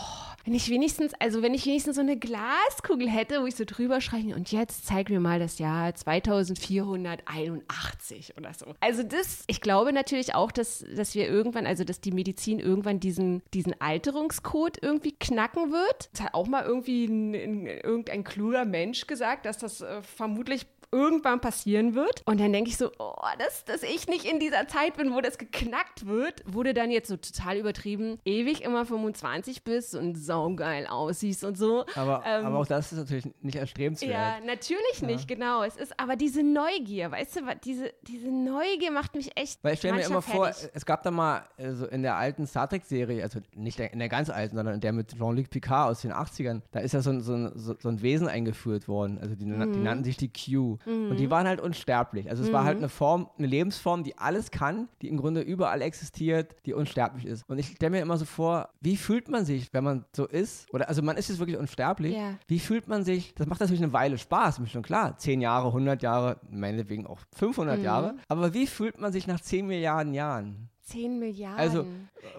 wenn 0.44 0.54
ich 0.54 0.70
wenigstens, 0.70 1.12
also 1.18 1.42
wenn 1.42 1.52
ich 1.54 1.66
wenigstens 1.66 1.96
so 1.96 2.02
eine 2.02 2.16
Glaskugel 2.16 3.10
hätte, 3.10 3.42
wo 3.42 3.46
ich 3.46 3.56
so 3.56 3.64
drüber 3.66 4.00
schreibe 4.00 4.34
und 4.34 4.50
jetzt 4.52 4.86
zeig 4.86 5.10
mir 5.10 5.20
mal 5.20 5.40
das 5.40 5.58
Jahr 5.58 5.94
2481 5.94 8.38
oder 8.38 8.54
so. 8.54 8.74
Also 8.80 9.02
das, 9.02 9.44
ich 9.48 9.60
glaube 9.60 9.92
natürlich 9.92 10.34
auch, 10.34 10.50
dass, 10.52 10.82
dass 10.96 11.14
wir 11.14 11.28
irgendwann, 11.28 11.66
also 11.66 11.84
dass 11.84 12.00
die 12.00 12.12
Medizin 12.12 12.60
irgendwann 12.60 13.00
diesen, 13.00 13.42
diesen 13.52 13.78
Alterungscode 13.80 14.78
irgendwie 14.80 15.12
knacken 15.12 15.72
wird. 15.72 16.08
Das 16.12 16.22
hat 16.22 16.32
auch 16.34 16.46
mal 16.46 16.64
irgendwie 16.64 17.06
ein, 17.06 17.34
ein, 17.34 17.66
irgendein 17.66 18.22
kluger 18.24 18.64
Mensch 18.64 19.06
gesagt, 19.06 19.44
dass 19.46 19.58
das 19.58 19.80
äh, 19.80 20.02
vermutlich 20.02 20.66
irgendwann 20.94 21.40
passieren 21.40 21.94
wird. 21.94 22.22
Und 22.24 22.40
dann 22.40 22.52
denke 22.52 22.70
ich 22.70 22.76
so, 22.76 22.90
oh, 22.98 23.14
dass, 23.38 23.64
dass 23.64 23.82
ich 23.82 24.06
nicht 24.06 24.24
in 24.24 24.38
dieser 24.38 24.68
Zeit 24.68 24.96
bin, 24.96 25.12
wo 25.12 25.20
das 25.20 25.38
geknackt 25.38 26.06
wird, 26.06 26.42
wurde 26.46 26.72
dann 26.72 26.90
jetzt 26.90 27.08
so 27.08 27.16
total 27.16 27.56
übertrieben, 27.58 28.18
ewig 28.24 28.62
immer 28.62 28.86
25 28.86 29.64
bist 29.64 29.94
und 29.94 30.14
saugeil 30.14 30.86
aussiehst 30.86 31.42
und 31.44 31.58
so. 31.58 31.84
Aber, 31.96 32.22
ähm, 32.24 32.46
aber 32.46 32.58
auch 32.58 32.66
das 32.66 32.92
ist 32.92 32.98
natürlich 32.98 33.28
nicht 33.40 33.56
erstrebenswert. 33.56 34.12
Ja, 34.12 34.36
natürlich 34.46 35.00
ja. 35.00 35.06
nicht, 35.08 35.26
genau. 35.26 35.64
Es 35.64 35.76
ist 35.76 35.98
aber 35.98 36.14
diese 36.14 36.42
Neugier, 36.42 37.10
weißt 37.10 37.36
du, 37.36 37.40
diese, 37.64 37.92
diese 38.02 38.28
Neugier 38.28 38.92
macht 38.92 39.14
mich 39.16 39.36
echt. 39.36 39.62
Weil 39.64 39.74
ich 39.74 39.80
stelle 39.80 39.94
mir 39.94 40.04
immer 40.04 40.22
fertig. 40.22 40.60
vor, 40.60 40.70
es 40.72 40.86
gab 40.86 41.02
da 41.02 41.10
mal 41.10 41.44
also 41.58 41.86
in 41.86 42.02
der 42.02 42.16
alten 42.16 42.46
Star 42.46 42.68
Trek-Serie, 42.68 43.22
also 43.22 43.40
nicht 43.54 43.80
in 43.80 43.98
der 43.98 44.08
ganz 44.08 44.30
alten, 44.30 44.56
sondern 44.56 44.76
in 44.76 44.80
der 44.80 44.92
mit 44.92 45.16
Jean-Luc 45.16 45.50
Picard 45.50 45.90
aus 45.90 46.02
den 46.02 46.12
80ern, 46.12 46.62
da 46.70 46.80
ist 46.80 46.94
ja 46.94 47.00
so 47.00 47.10
ein, 47.10 47.20
so 47.20 47.34
ein, 47.34 47.52
so 47.56 47.88
ein 47.88 48.02
Wesen 48.02 48.28
eingeführt 48.28 48.86
worden. 48.86 49.18
Also 49.18 49.34
die, 49.34 49.46
mhm. 49.46 49.72
die 49.72 49.80
nannten 49.80 50.04
sich 50.04 50.16
die 50.16 50.28
Q. 50.28 50.78
Mhm. 50.86 51.10
Und 51.10 51.16
die 51.18 51.30
waren 51.30 51.46
halt 51.46 51.60
unsterblich. 51.60 52.30
Also 52.30 52.42
es 52.42 52.48
mhm. 52.48 52.54
war 52.54 52.64
halt 52.64 52.78
mhm. 52.78 52.84
eine 52.84 52.88
Form, 52.88 53.30
eine 53.38 53.46
Lebensform, 53.46 54.04
die 54.04 54.16
alles 54.18 54.50
kann, 54.50 54.88
die 55.02 55.08
im 55.08 55.16
Grunde 55.16 55.40
überall 55.40 55.82
existiert, 55.82 56.56
die 56.66 56.74
unsterblich 56.74 57.26
ist. 57.26 57.48
Und 57.48 57.58
ich 57.58 57.68
stelle 57.68 57.90
mir 57.90 58.00
immer 58.00 58.16
so 58.16 58.24
vor, 58.24 58.68
wie 58.80 58.96
fühlt 58.96 59.28
man 59.28 59.44
sich, 59.44 59.72
wenn 59.72 59.84
man 59.84 60.04
so 60.14 60.26
ist? 60.26 60.72
Oder 60.72 60.88
also 60.88 61.02
man 61.02 61.16
ist 61.16 61.28
jetzt 61.28 61.38
wirklich 61.38 61.58
unsterblich. 61.58 62.14
Yeah. 62.14 62.38
Wie 62.46 62.58
fühlt 62.58 62.88
man 62.88 63.04
sich? 63.04 63.34
Das 63.34 63.46
macht 63.46 63.60
natürlich 63.60 63.82
eine 63.82 63.92
Weile 63.92 64.18
Spaß, 64.18 64.58
ist 64.58 64.70
schon 64.70 64.82
klar. 64.82 65.16
Zehn 65.18 65.40
Jahre, 65.40 65.68
100 65.68 66.02
Jahre, 66.02 66.40
meinetwegen 66.50 67.06
auch 67.06 67.18
500 67.36 67.78
mhm. 67.78 67.84
Jahre. 67.84 68.14
Aber 68.28 68.54
wie 68.54 68.66
fühlt 68.66 69.00
man 69.00 69.12
sich 69.12 69.26
nach 69.26 69.40
10 69.40 69.66
Milliarden 69.66 70.14
Jahren? 70.14 70.68
10 70.84 71.18
Milliarden. 71.18 71.58
Also, 71.58 71.86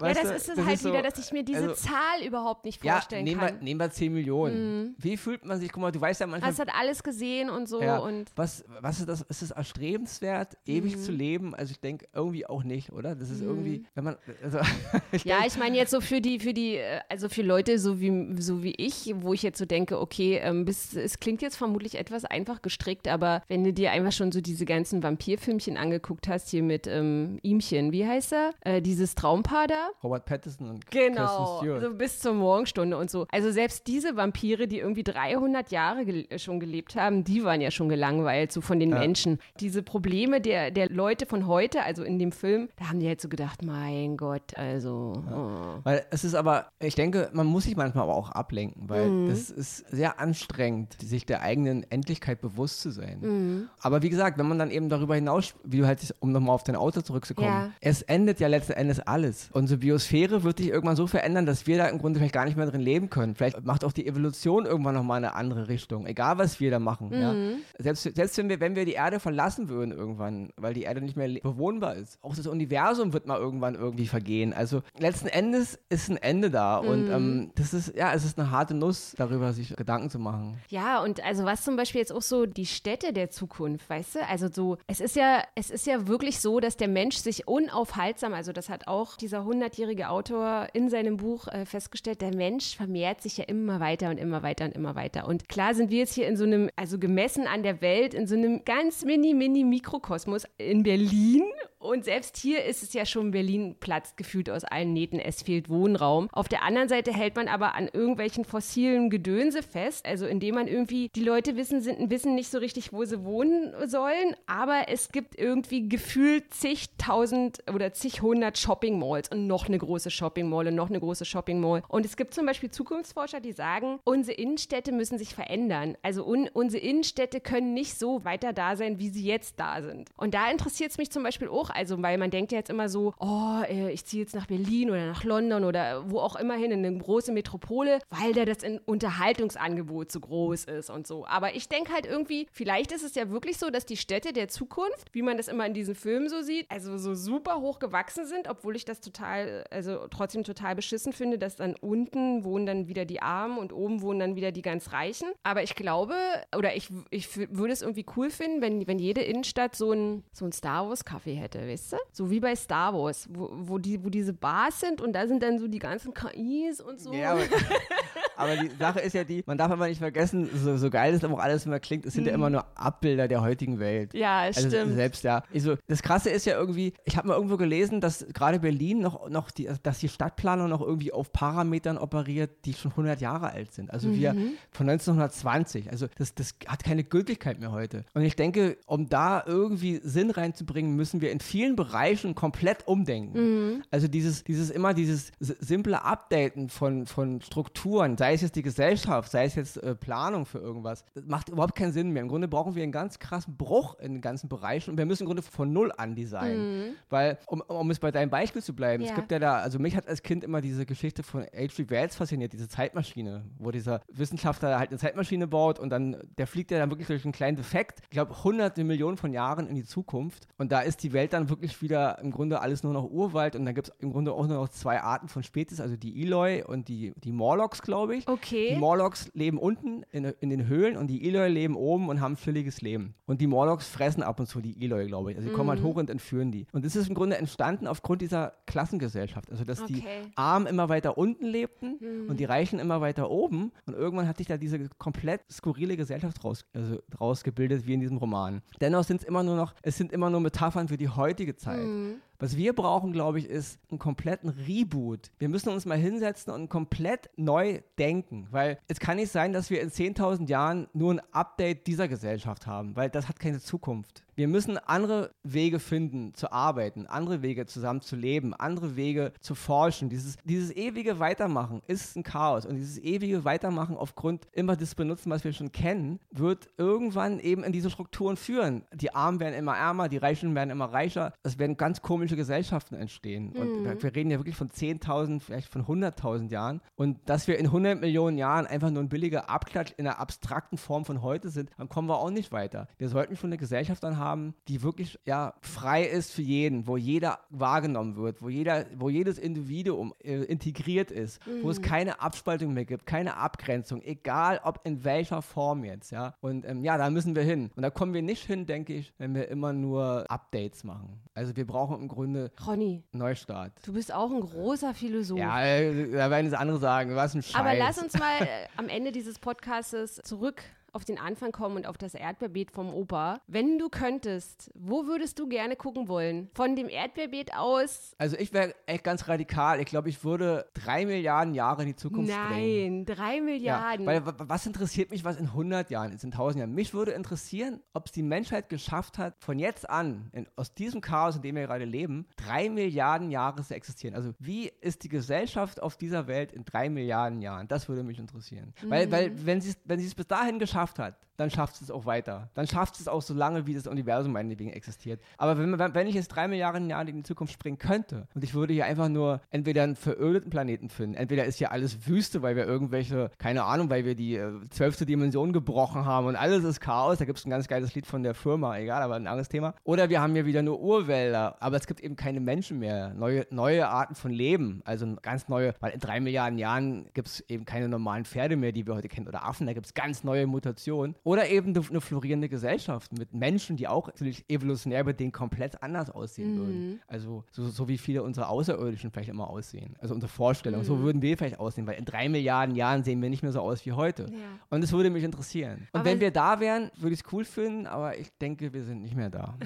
ja, 0.01 0.13
das 0.13 0.23
ist 0.23 0.49
es 0.49 0.55
das 0.55 0.65
halt 0.65 0.75
ist 0.75 0.85
wieder, 0.85 0.97
so, 0.97 1.01
dass 1.03 1.19
ich 1.19 1.31
mir 1.31 1.43
diese 1.43 1.69
also, 1.69 1.73
Zahl 1.73 2.23
überhaupt 2.25 2.63
nicht 2.63 2.81
vorstellen 2.81 3.25
ja, 3.25 3.33
nehmen 3.33 3.47
kann. 3.47 3.59
Wir, 3.59 3.63
nehmen 3.63 3.79
wir 3.79 3.89
10 3.89 4.13
Millionen. 4.13 4.81
Mhm. 4.81 4.95
Wie 4.99 5.17
fühlt 5.17 5.45
man 5.45 5.59
sich? 5.59 5.71
Guck 5.71 5.81
mal, 5.81 5.91
du 5.91 5.99
weißt 5.99 6.21
ja 6.21 6.27
manchmal. 6.27 6.51
Es 6.51 6.59
hat 6.59 6.69
alles 6.73 7.01
gesehen 7.01 7.49
und 7.49 7.67
so. 7.67 7.81
Ja, 7.81 7.97
und 7.97 8.31
was, 8.35 8.63
was 8.81 8.99
ist 8.99 9.09
das? 9.09 9.21
Ist 9.21 9.41
es 9.41 9.51
erstrebenswert, 9.51 10.57
ewig 10.67 10.95
mhm. 10.95 11.01
zu 11.01 11.11
leben? 11.11 11.55
Also 11.55 11.71
ich 11.71 11.79
denke 11.79 12.07
irgendwie 12.13 12.45
auch 12.45 12.63
nicht, 12.63 12.91
oder? 12.91 13.15
Das 13.15 13.31
ist 13.31 13.41
mhm. 13.41 13.47
irgendwie, 13.47 13.85
wenn 13.95 14.03
man. 14.03 14.17
Also, 14.43 14.59
ich 15.11 15.25
ja, 15.25 15.39
denk, 15.39 15.47
ich 15.47 15.57
meine 15.57 15.77
jetzt 15.77 15.91
so 15.91 15.99
für 15.99 16.21
die, 16.21 16.39
für 16.39 16.53
die, 16.53 16.75
äh, 16.75 16.99
also 17.09 17.29
für 17.29 17.41
Leute 17.41 17.79
so 17.79 17.99
wie, 17.99 18.41
so 18.41 18.61
wie 18.61 18.75
ich, 18.77 19.11
wo 19.17 19.33
ich 19.33 19.41
jetzt 19.41 19.57
so 19.57 19.65
denke, 19.65 19.99
okay, 19.99 20.39
ähm, 20.43 20.65
bis, 20.65 20.95
es 20.95 21.19
klingt 21.19 21.41
jetzt 21.41 21.55
vermutlich 21.55 21.95
etwas 21.95 22.25
einfach 22.25 22.61
gestrickt, 22.61 23.07
aber 23.07 23.41
wenn 23.47 23.63
du 23.63 23.73
dir 23.73 23.91
einfach 23.91 24.11
schon 24.11 24.31
so 24.31 24.39
diese 24.39 24.65
ganzen 24.65 25.01
Vampirfilmchen 25.01 25.77
angeguckt 25.77 26.27
hast, 26.27 26.49
hier 26.49 26.61
mit 26.61 26.85
ähm, 26.85 27.39
Ihmchen, 27.41 27.91
wie 27.91 28.05
heißt 28.05 28.34
er? 28.35 28.51
Äh, 28.61 28.81
dieses 28.81 29.15
Traumpaar 29.15 29.67
da. 29.67 29.89
Robert 30.03 30.25
Pattinson 30.25 30.69
und 30.69 30.91
Genau, 30.91 31.61
so 31.61 31.93
bis 31.93 32.19
zur 32.19 32.33
Morgenstunde 32.33 32.97
und 32.97 33.09
so. 33.09 33.25
Also 33.31 33.51
selbst 33.51 33.87
diese 33.87 34.15
Vampire, 34.15 34.67
die 34.67 34.79
irgendwie 34.79 35.03
300 35.03 35.71
Jahre 35.71 36.05
ge 36.05 36.37
schon 36.37 36.59
gelebt 36.59 36.95
haben, 36.95 37.23
die 37.23 37.43
waren 37.43 37.61
ja 37.61 37.71
schon 37.71 37.89
gelangweilt, 37.89 38.51
so 38.51 38.61
von 38.61 38.79
den 38.79 38.91
ja. 38.91 38.99
Menschen. 38.99 39.39
Diese 39.59 39.81
Probleme 39.83 40.41
der, 40.41 40.71
der 40.71 40.89
Leute 40.89 41.25
von 41.25 41.47
heute, 41.47 41.83
also 41.83 42.03
in 42.03 42.19
dem 42.19 42.31
Film, 42.31 42.69
da 42.77 42.89
haben 42.89 42.99
die 42.99 43.07
halt 43.07 43.21
so 43.21 43.29
gedacht, 43.29 43.63
mein 43.63 44.17
Gott, 44.17 44.55
also. 44.57 45.13
Ja. 45.29 45.37
Oh. 45.37 45.79
Weil 45.83 46.05
es 46.11 46.23
ist 46.23 46.35
aber, 46.35 46.67
ich 46.79 46.95
denke, 46.95 47.29
man 47.33 47.47
muss 47.47 47.63
sich 47.63 47.75
manchmal 47.75 48.03
aber 48.03 48.15
auch 48.15 48.31
ablenken, 48.31 48.89
weil 48.89 49.09
mhm. 49.09 49.29
das 49.29 49.49
ist 49.49 49.89
sehr 49.89 50.19
anstrengend, 50.19 50.95
sich 51.01 51.25
der 51.25 51.41
eigenen 51.41 51.89
Endlichkeit 51.89 52.41
bewusst 52.41 52.81
zu 52.81 52.91
sein. 52.91 53.19
Mhm. 53.21 53.69
Aber 53.79 54.01
wie 54.01 54.09
gesagt, 54.09 54.37
wenn 54.37 54.47
man 54.47 54.59
dann 54.59 54.71
eben 54.71 54.89
darüber 54.89 55.15
hinaus, 55.15 55.55
wie 55.63 55.77
du 55.77 55.87
halt, 55.87 56.13
um 56.19 56.31
nochmal 56.31 56.55
auf 56.55 56.63
dein 56.63 56.75
Auto 56.75 57.01
zurückzukommen, 57.01 57.47
ja. 57.47 57.71
es 57.81 58.01
endet 58.01 58.24
verendet 58.25 58.39
ja 58.39 58.47
letzten 58.47 58.73
Endes 58.73 58.99
alles. 58.99 59.49
Unsere 59.53 59.79
Biosphäre 59.79 60.43
wird 60.43 60.57
sich 60.57 60.69
irgendwann 60.69 60.95
so 60.95 61.05
verändern, 61.05 61.45
dass 61.45 61.67
wir 61.67 61.77
da 61.77 61.85
im 61.87 61.99
Grunde 61.99 62.19
vielleicht 62.19 62.33
gar 62.33 62.45
nicht 62.45 62.57
mehr 62.57 62.65
drin 62.65 62.81
leben 62.81 63.09
können. 63.09 63.35
Vielleicht 63.35 63.63
macht 63.63 63.83
auch 63.83 63.91
die 63.91 64.07
Evolution 64.07 64.65
irgendwann 64.65 64.95
nochmal 64.95 65.17
eine 65.17 65.35
andere 65.35 65.67
Richtung. 65.67 66.07
Egal, 66.07 66.39
was 66.39 66.59
wir 66.59 66.71
da 66.71 66.79
machen. 66.79 67.09
Mhm. 67.09 67.21
Ja. 67.21 67.33
Selbst, 67.77 68.15
selbst 68.15 68.37
wenn, 68.37 68.49
wir, 68.49 68.59
wenn 68.59 68.75
wir 68.75 68.85
die 68.85 68.93
Erde 68.93 69.19
verlassen 69.19 69.69
würden 69.69 69.91
irgendwann, 69.91 70.49
weil 70.57 70.73
die 70.73 70.83
Erde 70.83 71.01
nicht 71.01 71.15
mehr 71.15 71.29
bewohnbar 71.41 71.95
ist. 71.95 72.17
Auch 72.23 72.35
das 72.35 72.47
Universum 72.47 73.13
wird 73.13 73.27
mal 73.27 73.37
irgendwann 73.37 73.75
irgendwie 73.75 74.07
vergehen. 74.07 74.53
Also 74.53 74.81
letzten 74.97 75.27
Endes 75.27 75.77
ist 75.89 76.09
ein 76.09 76.17
Ende 76.17 76.49
da. 76.49 76.81
Mhm. 76.81 76.87
Und 76.87 77.09
ähm, 77.11 77.51
das 77.55 77.73
ist, 77.73 77.95
ja, 77.95 78.13
es 78.13 78.25
ist 78.25 78.39
eine 78.39 78.49
harte 78.49 78.73
Nuss, 78.73 79.13
darüber 79.17 79.53
sich 79.53 79.75
Gedanken 79.75 80.09
zu 80.09 80.17
machen. 80.17 80.57
Ja, 80.69 81.03
und 81.03 81.23
also 81.23 81.45
was 81.45 81.63
zum 81.63 81.75
Beispiel 81.75 81.99
jetzt 82.01 82.11
auch 82.11 82.23
so 82.23 82.47
die 82.47 82.65
Städte 82.65 83.13
der 83.13 83.29
Zukunft, 83.29 83.87
weißt 83.87 84.15
du? 84.15 84.19
Also 84.27 84.47
so, 84.51 84.77
es 84.87 84.99
ist 84.99 85.15
ja, 85.15 85.43
es 85.53 85.69
ist 85.69 85.85
ja 85.85 86.07
wirklich 86.07 86.39
so, 86.39 86.59
dass 86.59 86.75
der 86.75 86.87
Mensch 86.87 87.17
sich 87.17 87.47
unaufhaltsam, 87.47 88.14
also 88.23 88.51
das 88.51 88.69
hat 88.69 88.87
auch 88.87 89.15
dieser 89.15 89.43
hundertjährige 89.43 90.09
Autor 90.09 90.67
in 90.73 90.89
seinem 90.89 91.17
Buch 91.17 91.47
äh, 91.47 91.65
festgestellt, 91.65 92.21
der 92.21 92.35
Mensch 92.35 92.75
vermehrt 92.75 93.21
sich 93.21 93.37
ja 93.37 93.45
immer 93.45 93.79
weiter 93.79 94.09
und 94.09 94.17
immer 94.17 94.43
weiter 94.43 94.65
und 94.65 94.75
immer 94.75 94.95
weiter. 94.95 95.27
Und 95.27 95.49
klar 95.49 95.73
sind 95.73 95.91
wir 95.91 95.99
jetzt 95.99 96.13
hier 96.13 96.27
in 96.27 96.37
so 96.37 96.43
einem, 96.43 96.69
also 96.75 96.97
gemessen 96.99 97.47
an 97.47 97.63
der 97.63 97.81
Welt, 97.81 98.13
in 98.13 98.27
so 98.27 98.35
einem 98.35 98.63
ganz 98.65 99.03
mini, 99.03 99.33
mini 99.33 99.63
Mikrokosmos 99.63 100.43
in 100.57 100.83
Berlin 100.83 101.43
und 101.85 102.05
selbst 102.05 102.37
hier 102.37 102.65
ist 102.65 102.83
es 102.83 102.93
ja 102.93 103.05
schon, 103.05 103.31
Berlin 103.31 103.75
platzt 103.79 104.17
gefühlt 104.17 104.49
aus 104.49 104.63
allen 104.63 104.93
Nähten, 104.93 105.19
es 105.19 105.41
fehlt 105.41 105.69
Wohnraum. 105.69 106.29
Auf 106.31 106.47
der 106.47 106.63
anderen 106.63 106.89
Seite 106.89 107.13
hält 107.13 107.35
man 107.35 107.47
aber 107.47 107.75
an 107.75 107.89
irgendwelchen 107.91 108.45
fossilen 108.45 109.09
Gedönse 109.09 109.63
fest, 109.63 110.05
also 110.05 110.25
indem 110.25 110.55
man 110.55 110.67
irgendwie, 110.67 111.09
die 111.15 111.23
Leute 111.23 111.55
wissen, 111.55 111.81
sind, 111.81 112.09
wissen 112.09 112.35
nicht 112.35 112.49
so 112.49 112.57
richtig, 112.57 112.93
wo 112.93 113.03
sie 113.05 113.23
wohnen 113.23 113.73
sollen, 113.87 114.35
aber 114.47 114.85
es 114.87 115.09
gibt 115.09 115.37
irgendwie 115.37 115.87
gefühlt 115.87 116.53
zigtausend 116.53 117.63
oder 117.73 117.93
zig 117.93 118.21
hundert 118.21 118.57
Shopping 118.57 118.99
Malls 118.99 119.29
und 119.29 119.47
noch 119.47 119.67
eine 119.67 119.77
große 119.77 120.11
Shopping 120.11 120.49
Mall 120.49 120.67
und 120.67 120.75
noch 120.75 120.89
eine 120.89 120.99
große 120.99 121.25
Shopping 121.25 121.59
Mall. 121.59 121.83
Und 121.87 122.05
es 122.05 122.17
gibt 122.17 122.33
zum 122.33 122.45
Beispiel 122.45 122.71
Zukunftsforscher, 122.71 123.39
die 123.39 123.51
sagen, 123.51 123.99
unsere 124.03 124.37
Innenstädte 124.37 124.91
müssen 124.91 125.17
sich 125.17 125.33
verändern. 125.35 125.97
Also 126.01 126.25
un 126.25 126.49
unsere 126.53 126.83
Innenstädte 126.83 127.39
können 127.41 127.73
nicht 127.73 127.97
so 127.97 128.23
weiter 128.23 128.53
da 128.53 128.75
sein, 128.75 128.99
wie 128.99 129.09
sie 129.09 129.25
jetzt 129.25 129.59
da 129.59 129.81
sind. 129.81 130.09
Und 130.17 130.33
da 130.33 130.49
interessiert 130.49 130.91
es 130.91 130.97
mich 130.97 131.11
zum 131.11 131.23
Beispiel 131.23 131.47
auch, 131.47 131.69
also, 131.75 132.01
weil 132.01 132.17
man 132.17 132.31
denkt 132.31 132.51
ja 132.51 132.57
jetzt 132.57 132.69
immer 132.69 132.89
so, 132.89 133.13
oh, 133.19 133.61
äh, 133.67 133.91
ich 133.91 134.05
ziehe 134.05 134.23
jetzt 134.23 134.35
nach 134.35 134.47
Berlin 134.47 134.89
oder 134.89 135.05
nach 135.07 135.23
London 135.23 135.63
oder 135.63 136.09
wo 136.09 136.19
auch 136.19 136.35
immer 136.35 136.55
hin 136.55 136.71
in 136.71 136.85
eine 136.85 136.97
große 136.97 137.31
Metropole, 137.31 137.99
weil 138.09 138.33
da 138.33 138.45
das 138.45 138.57
Unterhaltungsangebot 138.85 140.11
so 140.11 140.19
groß 140.19 140.65
ist 140.65 140.89
und 140.89 141.07
so. 141.07 141.25
Aber 141.25 141.55
ich 141.55 141.69
denke 141.69 141.93
halt 141.93 142.05
irgendwie, 142.05 142.47
vielleicht 142.51 142.91
ist 142.91 143.03
es 143.03 143.15
ja 143.15 143.29
wirklich 143.29 143.57
so, 143.57 143.69
dass 143.69 143.85
die 143.85 143.97
Städte 143.97 144.33
der 144.33 144.47
Zukunft, 144.47 145.13
wie 145.13 145.21
man 145.21 145.37
das 145.37 145.47
immer 145.47 145.65
in 145.65 145.73
diesen 145.73 145.95
Filmen 145.95 146.29
so 146.29 146.41
sieht, 146.41 146.69
also 146.69 146.97
so 146.97 147.15
super 147.15 147.61
hoch 147.61 147.79
gewachsen 147.79 148.25
sind, 148.25 148.47
obwohl 148.47 148.75
ich 148.75 148.85
das 148.85 149.01
total, 149.01 149.65
also 149.71 150.07
trotzdem 150.09 150.43
total 150.43 150.75
beschissen 150.75 151.13
finde, 151.13 151.37
dass 151.37 151.55
dann 151.55 151.75
unten 151.75 152.43
wohnen 152.43 152.65
dann 152.65 152.87
wieder 152.87 153.05
die 153.05 153.21
Armen 153.21 153.57
und 153.57 153.73
oben 153.73 154.01
wohnen 154.01 154.19
dann 154.19 154.35
wieder 154.35 154.51
die 154.51 154.61
ganz 154.61 154.91
Reichen. 154.91 155.27
Aber 155.43 155.63
ich 155.63 155.75
glaube, 155.75 156.15
oder 156.55 156.75
ich, 156.75 156.89
ich 157.09 157.35
würde 157.37 157.73
es 157.73 157.81
irgendwie 157.81 158.05
cool 158.15 158.29
finden, 158.29 158.61
wenn, 158.61 158.87
wenn 158.87 158.99
jede 158.99 159.21
Innenstadt 159.21 159.75
so 159.75 159.91
ein, 159.91 160.23
so 160.31 160.45
ein 160.45 160.51
Star 160.51 160.87
Wars 160.87 161.05
Kaffee 161.05 161.35
weißt 161.67 161.93
du? 161.93 161.97
So 162.11 162.29
wie 162.29 162.39
bei 162.39 162.55
Star 162.55 162.93
Wars, 162.93 163.27
wo, 163.31 163.49
wo, 163.51 163.77
die, 163.77 164.03
wo 164.03 164.09
diese 164.09 164.33
Bars 164.33 164.79
sind 164.79 165.01
und 165.01 165.13
da 165.13 165.27
sind 165.27 165.43
dann 165.43 165.59
so 165.59 165.67
die 165.67 165.79
ganzen 165.79 166.13
KIs 166.13 166.81
und 166.81 166.99
so. 166.99 167.13
Ja, 167.13 167.31
aber, 167.31 167.41
aber 168.37 168.55
die 168.55 168.71
Sache 168.77 168.99
ist 168.99 169.13
ja 169.13 169.23
die, 169.23 169.43
man 169.45 169.57
darf 169.57 169.71
aber 169.71 169.87
nicht 169.87 169.99
vergessen, 169.99 170.49
so, 170.53 170.77
so 170.77 170.89
geil 170.89 171.13
es 171.13 171.23
aber 171.23 171.35
auch 171.35 171.39
alles 171.39 171.65
immer 171.65 171.79
klingt, 171.79 172.05
es 172.05 172.13
sind 172.13 172.23
mhm. 172.23 172.29
ja 172.29 172.35
immer 172.35 172.49
nur 172.49 172.65
Abbilder 172.75 173.27
der 173.27 173.41
heutigen 173.41 173.79
Welt. 173.79 174.13
Ja, 174.13 174.39
also 174.39 174.67
stimmt. 174.67 174.95
Selbst 174.95 175.23
ja. 175.23 175.43
Also, 175.53 175.75
das 175.87 176.01
Krasse 176.01 176.29
ist 176.29 176.45
ja 176.45 176.57
irgendwie, 176.57 176.93
ich 177.03 177.17
habe 177.17 177.27
mal 177.27 177.35
irgendwo 177.35 177.57
gelesen, 177.57 178.01
dass 178.01 178.25
gerade 178.33 178.59
Berlin 178.59 178.99
noch, 178.99 179.29
noch 179.29 179.51
die, 179.51 179.69
dass 179.83 179.99
die 179.99 180.09
Stadtplanung 180.09 180.69
noch 180.69 180.81
irgendwie 180.81 181.11
auf 181.11 181.31
Parametern 181.31 181.97
operiert, 181.97 182.65
die 182.65 182.73
schon 182.73 182.91
100 182.91 183.21
Jahre 183.21 183.51
alt 183.51 183.73
sind. 183.73 183.91
Also 183.91 184.09
mhm. 184.09 184.15
wir 184.15 184.35
von 184.71 184.89
1920. 184.89 185.91
Also 185.91 186.07
das, 186.17 186.35
das 186.35 186.55
hat 186.67 186.83
keine 186.83 187.03
Gültigkeit 187.03 187.59
mehr 187.59 187.71
heute. 187.71 188.05
Und 188.13 188.23
ich 188.23 188.35
denke, 188.35 188.77
um 188.85 189.09
da 189.09 189.43
irgendwie 189.45 189.99
Sinn 190.03 190.31
reinzubringen, 190.31 190.95
müssen 190.95 191.21
wir 191.21 191.31
in 191.31 191.39
vielen 191.39 191.75
Bereichen 191.75 192.35
komplett 192.35 192.87
umdenken. 192.87 193.39
Mhm. 193.39 193.83
Also 193.91 194.07
dieses, 194.07 194.43
dieses 194.43 194.69
immer 194.69 194.93
dieses 194.93 195.31
simple 195.39 196.03
Updaten 196.03 196.69
von, 196.69 197.05
von 197.05 197.41
Strukturen, 197.41 198.15
sei 198.25 198.33
es 198.33 198.41
jetzt 198.41 198.55
die 198.55 198.63
Gesellschaft, 198.63 199.31
sei 199.31 199.45
es 199.45 199.53
jetzt 199.53 199.77
äh, 199.77 199.93
Planung 199.93 200.47
für 200.47 200.57
irgendwas, 200.57 201.05
das 201.13 201.25
macht 201.27 201.49
überhaupt 201.49 201.75
keinen 201.75 201.91
Sinn 201.91 202.09
mehr. 202.09 202.23
Im 202.23 202.27
Grunde 202.27 202.47
brauchen 202.47 202.73
wir 202.73 202.81
einen 202.81 202.91
ganz 202.91 203.19
krassen 203.19 203.55
Bruch 203.55 203.99
in 203.99 204.13
den 204.13 204.21
ganzen 204.21 204.49
Bereichen 204.49 204.89
und 204.89 204.97
wir 204.97 205.05
müssen 205.05 205.23
im 205.23 205.27
Grunde 205.27 205.43
von 205.43 205.71
Null 205.71 205.91
an 205.95 206.15
designen. 206.15 206.87
Mhm. 206.87 206.95
Weil, 207.09 207.37
um, 207.45 207.61
um 207.61 207.91
es 207.91 207.99
bei 207.99 208.09
deinem 208.09 208.31
Beispiel 208.31 208.63
zu 208.63 208.75
bleiben, 208.75 209.03
ja. 209.03 209.09
es 209.09 209.15
gibt 209.15 209.31
ja 209.31 209.37
da, 209.37 209.57
also 209.57 209.77
mich 209.77 209.95
hat 209.95 210.07
als 210.07 210.23
Kind 210.23 210.43
immer 210.43 210.61
diese 210.61 210.87
Geschichte 210.87 211.21
von 211.21 211.43
H.G. 211.43 211.87
Wells 211.89 212.15
fasziniert, 212.15 212.51
diese 212.51 212.67
Zeitmaschine, 212.67 213.45
wo 213.59 213.69
dieser 213.69 214.01
Wissenschaftler 214.11 214.79
halt 214.79 214.89
eine 214.89 214.97
Zeitmaschine 214.97 215.45
baut 215.45 215.77
und 215.77 215.91
dann, 215.91 216.17
der 216.39 216.47
fliegt 216.47 216.71
ja 216.71 216.79
dann 216.79 216.89
wirklich 216.89 217.07
durch 217.07 217.25
einen 217.25 217.31
kleinen 217.31 217.57
Defekt, 217.57 217.99
ich 218.05 218.09
glaube 218.09 218.43
hunderte 218.43 218.83
Millionen 218.83 219.17
von 219.17 219.33
Jahren 219.33 219.67
in 219.67 219.75
die 219.75 219.85
Zukunft 219.85 220.47
und 220.57 220.71
da 220.71 220.79
ist 220.81 221.03
die 221.03 221.13
Welt 221.13 221.31
dann 221.33 221.49
wirklich 221.49 221.79
wieder 221.83 222.17
im 222.19 222.31
Grunde 222.31 222.59
alles 222.59 222.81
nur 222.81 222.93
noch 222.93 223.03
Urwald 223.03 223.55
und 223.55 223.65
dann 223.65 223.75
gibt 223.75 223.89
es 223.89 223.93
im 223.99 224.11
Grunde 224.11 224.33
auch 224.33 224.47
nur 224.47 224.57
noch 224.57 224.69
zwei 224.69 224.99
Arten 224.99 225.27
von 225.27 225.43
Spezies, 225.43 225.79
also 225.79 225.95
die 225.95 226.23
Eloi 226.23 226.63
und 226.63 226.87
die, 226.87 227.13
die 227.17 227.31
Morlocks, 227.31 227.83
glaube 227.83 228.14
ich. 228.14 228.14
Okay. 228.25 228.73
Die 228.73 228.79
Morlocks 228.79 229.29
leben 229.33 229.57
unten 229.57 230.03
in, 230.11 230.25
in 230.39 230.49
den 230.49 230.67
Höhlen 230.67 230.97
und 230.97 231.07
die 231.07 231.27
Eloi 231.27 231.47
leben 231.47 231.75
oben 231.75 232.09
und 232.09 232.21
haben 232.21 232.35
chilliges 232.35 232.81
Leben. 232.81 233.15
Und 233.25 233.41
die 233.41 233.47
Morlocks 233.47 233.87
fressen 233.87 234.23
ab 234.23 234.39
und 234.39 234.47
zu 234.47 234.61
die 234.61 234.83
Eloi, 234.83 235.05
glaube 235.07 235.31
ich. 235.31 235.37
Also 235.37 235.47
die 235.47 235.53
mhm. 235.53 235.57
kommen 235.57 235.69
halt 235.69 235.81
mhm. 235.81 235.85
hoch 235.85 235.95
und 235.95 236.09
entführen 236.09 236.51
die. 236.51 236.67
Und 236.71 236.85
das 236.85 236.95
ist 236.95 237.07
im 237.07 237.15
Grunde 237.15 237.37
entstanden 237.37 237.87
aufgrund 237.87 238.21
dieser 238.21 238.53
Klassengesellschaft. 238.65 239.51
Also 239.51 239.63
dass 239.63 239.81
okay. 239.81 239.93
die 239.93 240.03
Armen 240.35 240.67
immer 240.67 240.89
weiter 240.89 241.17
unten 241.17 241.45
lebten 241.45 241.97
mhm. 241.99 242.29
und 242.29 242.39
die 242.39 242.45
Reichen 242.45 242.79
immer 242.79 243.01
weiter 243.01 243.29
oben. 243.29 243.71
Und 243.85 243.93
irgendwann 243.93 244.27
hat 244.27 244.37
sich 244.37 244.47
da 244.47 244.57
diese 244.57 244.89
komplett 244.97 245.41
skurrile 245.51 245.97
Gesellschaft 245.97 246.43
raus, 246.43 246.65
also 246.73 246.99
rausgebildet, 247.19 247.87
wie 247.87 247.93
in 247.93 247.99
diesem 247.99 248.17
Roman. 248.17 248.61
Dennoch 248.81 249.03
sind 249.03 249.21
es 249.21 249.27
immer 249.27 249.43
nur 249.43 249.55
noch, 249.55 249.73
es 249.81 249.97
sind 249.97 250.11
immer 250.11 250.29
nur 250.29 250.39
Metaphern 250.39 250.87
für 250.87 250.97
die 250.97 251.09
heutige 251.09 251.55
Zeit. 251.55 251.85
Mhm. 251.85 252.15
Was 252.39 252.57
wir 252.57 252.73
brauchen, 252.73 253.13
glaube 253.13 253.39
ich, 253.39 253.49
ist 253.49 253.79
einen 253.89 253.99
kompletten 253.99 254.49
Reboot. 254.49 255.31
Wir 255.39 255.47
müssen 255.47 255.69
uns 255.69 255.85
mal 255.85 255.97
hinsetzen 255.97 256.53
und 256.53 256.69
komplett 256.69 257.29
neu 257.37 257.81
denken, 257.97 258.47
weil 258.51 258.77
es 258.87 258.99
kann 258.99 259.17
nicht 259.17 259.31
sein, 259.31 259.53
dass 259.53 259.69
wir 259.69 259.81
in 259.81 259.89
10.000 259.89 260.49
Jahren 260.49 260.87
nur 260.93 261.13
ein 261.13 261.21
Update 261.31 261.87
dieser 261.87 262.07
Gesellschaft 262.07 262.67
haben, 262.67 262.95
weil 262.95 263.09
das 263.09 263.29
hat 263.29 263.39
keine 263.39 263.59
Zukunft. 263.59 264.24
Wir 264.35 264.49
müssen 264.49 264.77
andere 264.77 265.31
Wege 265.43 265.79
finden 265.79 266.33
zu 266.33 266.51
arbeiten, 266.51 267.07
andere 267.07 267.41
Wege 267.41 267.65
zusammen 267.65 268.01
zu 268.01 268.17
leben, 268.17 268.53
andere 268.53 268.97
Wege 268.97 269.31
zu 269.39 269.55
forschen. 269.55 270.09
Dieses, 270.09 270.35
dieses 270.43 270.75
ewige 270.75 271.19
Weitermachen 271.19 271.81
ist 271.87 272.17
ein 272.17 272.23
Chaos 272.23 272.65
und 272.65 272.75
dieses 272.75 272.97
ewige 272.97 273.45
Weitermachen 273.45 273.95
aufgrund 273.95 274.45
immer 274.51 274.75
des 274.75 274.93
Benutzen, 274.95 275.29
was 275.29 275.45
wir 275.45 275.53
schon 275.53 275.71
kennen, 275.71 276.19
wird 276.31 276.69
irgendwann 276.77 277.39
eben 277.39 277.63
in 277.63 277.71
diese 277.71 277.89
Strukturen 277.89 278.35
führen. 278.35 278.83
Die 278.93 279.15
Armen 279.15 279.39
werden 279.39 279.55
immer 279.55 279.77
ärmer, 279.77 280.09
die 280.09 280.17
Reichen 280.17 280.53
werden 280.53 280.69
immer 280.69 280.91
reicher. 280.91 281.31
Es 281.43 281.57
werden 281.57 281.77
ganz 281.77 282.01
komische 282.01 282.35
Gesellschaften 282.35 282.95
entstehen. 282.95 283.53
Mhm. 283.53 283.87
Und 283.87 284.03
wir 284.03 284.15
reden 284.15 284.31
ja 284.31 284.37
wirklich 284.37 284.57
von 284.57 284.69
10.000, 284.69 285.39
vielleicht 285.39 285.69
von 285.69 285.85
100.000 285.85 286.51
Jahren. 286.51 286.81
Und 286.95 287.19
dass 287.29 287.47
wir 287.47 287.57
in 287.57 287.67
100 287.67 288.01
Millionen 288.01 288.37
Jahren 288.37 288.67
einfach 288.67 288.89
nur 288.91 289.01
ein 289.01 289.09
billiger 289.09 289.49
Abklatsch 289.49 289.93
in 289.95 290.05
einer 290.05 290.19
abstrakten 290.19 290.77
Form 290.77 291.05
von 291.05 291.21
heute 291.21 291.49
sind, 291.49 291.69
dann 291.77 291.87
kommen 291.87 292.09
wir 292.09 292.17
auch 292.17 292.31
nicht 292.31 292.51
weiter. 292.51 292.89
Wir 292.97 293.07
sollten 293.07 293.37
schon 293.37 293.49
eine 293.49 293.57
Gesellschaft 293.57 294.03
dann 294.03 294.17
haben, 294.17 294.24
haben, 294.25 294.55
die 294.67 294.81
wirklich 294.81 295.19
ja 295.25 295.53
frei 295.61 296.03
ist 296.03 296.33
für 296.33 296.41
jeden, 296.41 296.87
wo 296.87 296.97
jeder 296.97 297.39
wahrgenommen 297.49 298.15
wird, 298.15 298.41
wo 298.41 298.49
jeder, 298.49 298.85
wo 298.97 299.09
jedes 299.09 299.37
Individuum 299.37 300.13
äh, 300.23 300.43
integriert 300.43 301.11
ist, 301.11 301.45
mhm. 301.45 301.63
wo 301.63 301.69
es 301.69 301.79
mhm. 301.79 301.83
keine 301.83 302.19
Abspaltung 302.19 302.73
mehr 302.73 302.85
gibt, 302.85 303.05
keine 303.05 303.37
Abgrenzung, 303.37 304.01
egal 304.01 304.59
ob 304.63 304.81
in 304.83 305.03
welcher 305.03 305.41
Form 305.41 305.83
jetzt, 305.83 306.11
ja. 306.11 306.33
Und 306.41 306.65
ähm, 306.65 306.83
ja, 306.83 306.97
da 306.97 307.09
müssen 307.09 307.35
wir 307.35 307.43
hin. 307.43 307.71
Und 307.75 307.83
da 307.83 307.89
kommen 307.89 308.13
wir 308.13 308.21
nicht 308.21 308.45
hin, 308.45 308.65
denke 308.65 308.93
ich, 308.93 309.13
wenn 309.17 309.35
wir 309.35 309.47
immer 309.47 309.71
nur 309.71 310.25
Updates 310.29 310.83
machen. 310.83 311.21
Also 311.33 311.55
wir 311.55 311.67
brauchen 311.67 312.01
im 312.01 312.07
Grunde 312.07 312.51
Ronny, 312.65 313.03
Neustart. 313.11 313.73
Du 313.85 313.93
bist 313.93 314.13
auch 314.13 314.31
ein 314.31 314.41
großer 314.41 314.93
Philosoph. 314.93 315.37
Ja, 315.37 315.63
äh, 315.63 316.11
da 316.11 316.29
werden 316.29 316.47
es 316.47 316.53
andere 316.53 316.79
sagen, 316.79 317.15
was 317.15 317.35
ein 317.35 317.43
Scheiß. 317.43 317.55
Aber 317.55 317.75
lass 317.75 318.01
uns 318.01 318.13
mal 318.17 318.41
äh, 318.41 318.67
am 318.77 318.89
Ende 318.89 319.11
dieses 319.11 319.37
Podcasts 319.37 320.21
zurück 320.23 320.63
auf 320.95 321.03
den 321.03 321.19
Anfang 321.19 321.51
kommen 321.51 321.75
und 321.75 321.87
auf 321.87 321.97
das 321.97 322.15
Erdbeerbeet 322.15 322.71
vom 322.71 322.93
Opa. 322.93 323.41
Wenn 323.47 323.77
du 323.77 323.89
könntest, 323.89 324.71
wo 324.75 325.05
würdest 325.05 325.37
du 325.39 325.47
gerne 325.47 325.75
gucken 325.75 326.07
wollen? 326.07 326.49
Von 326.53 326.75
dem 326.77 326.87
Erdbeerbeet 326.87 327.53
aus? 327.53 328.15
Also 328.17 328.37
ich 328.37 328.53
wäre 328.53 328.73
echt 328.85 329.03
ganz 329.03 329.27
radikal. 329.27 329.81
Ich 329.81 329.87
glaube, 329.87 330.07
ich 330.07 330.23
würde 330.23 330.67
drei 330.73 331.05
Milliarden 331.05 331.53
Jahre 331.53 331.81
in 331.81 331.89
die 331.89 331.95
Zukunft 331.97 332.31
Nein, 332.31 332.45
springen. 332.47 333.05
drei 333.05 333.41
Milliarden. 333.41 334.05
Ja, 334.05 334.25
weil 334.25 334.35
was 334.37 334.65
interessiert 334.65 335.11
mich, 335.11 335.25
was 335.25 335.37
in 335.37 335.47
100 335.47 335.89
Jahren 335.89 336.13
ist, 336.13 336.23
in 336.23 336.31
1000 336.31 336.59
Jahren? 336.59 336.73
Mich 336.73 336.93
würde 336.93 337.11
interessieren, 337.11 337.81
ob 337.93 338.05
es 338.05 338.13
die 338.13 338.23
Menschheit 338.23 338.69
geschafft 338.69 339.17
hat, 339.17 339.35
von 339.39 339.59
jetzt 339.59 339.89
an, 339.89 340.29
in, 340.31 340.47
aus 340.55 340.73
diesem 340.73 341.01
Chaos, 341.01 341.35
in 341.35 341.41
dem 341.41 341.55
wir 341.55 341.63
gerade 341.67 341.85
leben, 341.85 342.25
drei 342.37 342.69
Milliarden 342.69 343.31
Jahre 343.31 343.61
zu 343.63 343.75
existieren. 343.75 344.15
Also 344.15 344.31
wie 344.39 344.71
ist 344.79 345.03
die 345.03 345.09
Gesellschaft 345.09 345.83
auf 345.83 345.97
dieser 345.97 346.27
Welt 346.27 346.53
in 346.53 346.63
drei 346.63 346.89
Milliarden 346.89 347.41
Jahren? 347.41 347.67
Das 347.67 347.89
würde 347.89 348.03
mich 348.03 348.17
interessieren. 348.17 348.73
Mhm. 348.81 348.89
Weil, 348.89 349.11
weil 349.11 349.45
wenn 349.45 349.59
sie 349.59 349.75
wenn 349.83 349.99
es 349.99 350.15
bis 350.15 350.27
dahin 350.27 350.57
geschafft 350.57 350.84
geschafft 350.85 350.99
hat, 350.99 351.15
dann 351.37 351.49
schafft 351.49 351.81
es 351.81 351.91
auch 351.91 352.05
weiter. 352.05 352.49
Dann 352.53 352.67
schafft 352.67 352.99
es 352.99 353.07
auch 353.07 353.21
so 353.21 353.33
lange, 353.33 353.67
wie 353.67 353.73
das 353.73 353.87
Universum 353.87 354.33
meinetwegen 354.33 354.71
existiert. 354.71 355.19
Aber 355.37 355.57
wenn, 355.57 355.77
wenn 355.77 356.07
ich 356.07 356.15
jetzt 356.15 356.29
drei 356.29 356.47
Milliarden 356.47 356.89
Jahre 356.89 357.09
in 357.09 357.17
die 357.17 357.23
Zukunft 357.23 357.53
springen 357.53 357.77
könnte 357.77 358.27
und 358.33 358.43
ich 358.43 358.53
würde 358.53 358.73
hier 358.73 358.85
einfach 358.85 359.09
nur 359.09 359.41
entweder 359.49 359.83
einen 359.83 359.95
verödeten 359.95 360.49
Planeten 360.49 360.89
finden, 360.89 361.15
entweder 361.15 361.45
ist 361.45 361.57
hier 361.57 361.71
alles 361.71 362.07
Wüste, 362.07 362.41
weil 362.41 362.55
wir 362.55 362.65
irgendwelche, 362.65 363.31
keine 363.37 363.63
Ahnung, 363.63 363.89
weil 363.89 364.05
wir 364.05 364.15
die 364.15 364.35
äh, 364.35 364.51
zwölfte 364.69 365.03
äh, 365.03 365.07
Dimension 365.07 365.51
gebrochen 365.51 366.05
haben 366.05 366.27
und 366.27 366.35
alles 366.35 366.63
ist 366.63 366.79
Chaos. 366.79 367.17
Da 367.17 367.25
gibt 367.25 367.39
es 367.39 367.45
ein 367.45 367.49
ganz 367.49 367.67
geiles 367.67 367.93
Lied 367.95 368.05
von 368.05 368.23
der 368.23 368.33
Firma, 368.33 368.77
egal, 368.77 369.01
aber 369.01 369.15
ein 369.15 369.27
anderes 369.27 369.49
Thema. 369.49 369.75
Oder 369.83 370.09
wir 370.09 370.21
haben 370.21 370.33
hier 370.33 370.45
wieder 370.45 370.61
nur 370.61 370.79
Urwälder, 370.79 371.57
aber 371.59 371.75
es 371.77 371.87
gibt 371.87 371.99
eben 371.99 372.15
keine 372.15 372.39
Menschen 372.39 372.79
mehr. 372.79 373.13
Neue, 373.13 373.45
neue 373.49 373.87
Arten 373.89 374.15
von 374.15 374.31
Leben, 374.31 374.81
also 374.85 375.15
ganz 375.21 375.47
neue, 375.49 375.73
weil 375.79 375.91
in 375.91 375.99
drei 375.99 376.19
Milliarden 376.19 376.57
Jahren 376.57 377.09
gibt 377.13 377.27
es 377.27 377.41
eben 377.49 377.65
keine 377.65 377.89
normalen 377.89 378.25
Pferde 378.25 378.55
mehr, 378.55 378.71
die 378.71 378.87
wir 378.87 378.95
heute 378.95 379.09
kennen, 379.09 379.27
oder 379.27 379.45
Affen, 379.45 379.67
da 379.67 379.73
gibt 379.73 379.85
es 379.85 379.93
ganz 379.93 380.23
neue 380.23 380.47
Mutationen. 380.47 380.74
Oder 381.23 381.49
eben 381.49 381.75
eine 381.75 382.01
florierende 382.01 382.49
Gesellschaft 382.49 383.11
mit 383.17 383.33
Menschen, 383.33 383.77
die 383.77 383.87
auch 383.87 384.07
natürlich 384.07 384.45
evolutionär 384.47 385.03
bedingt 385.03 385.33
komplett 385.33 385.81
anders 385.81 386.09
aussehen 386.09 386.55
mhm. 386.55 386.57
würden. 386.57 387.01
Also 387.07 387.43
so, 387.51 387.67
so, 387.67 387.87
wie 387.87 387.97
viele 387.97 388.23
unserer 388.23 388.49
Außerirdischen 388.49 389.11
vielleicht 389.11 389.29
immer 389.29 389.49
aussehen. 389.49 389.95
Also 389.99 390.13
unsere 390.13 390.31
Vorstellung. 390.31 390.81
Mhm. 390.81 390.85
So 390.85 390.99
würden 390.99 391.21
wir 391.21 391.37
vielleicht 391.37 391.59
aussehen, 391.59 391.87
weil 391.87 391.97
in 391.97 392.05
drei 392.05 392.29
Milliarden 392.29 392.75
Jahren 392.75 393.03
sehen 393.03 393.21
wir 393.21 393.29
nicht 393.29 393.43
mehr 393.43 393.51
so 393.51 393.61
aus 393.61 393.85
wie 393.85 393.91
heute. 393.91 394.23
Ja. 394.23 394.59
Und 394.69 394.81
das 394.81 394.91
würde 394.91 395.09
mich 395.09 395.23
interessieren. 395.23 395.87
Und 395.91 396.01
aber 396.01 396.09
wenn 396.09 396.19
wir 396.19 396.31
da 396.31 396.59
wären, 396.59 396.91
würde 396.97 397.13
ich 397.13 397.21
es 397.25 397.33
cool 397.33 397.45
finden, 397.45 397.87
aber 397.87 398.17
ich 398.17 398.31
denke, 398.37 398.73
wir 398.73 398.83
sind 398.83 399.01
nicht 399.01 399.15
mehr 399.15 399.29
da. 399.29 399.57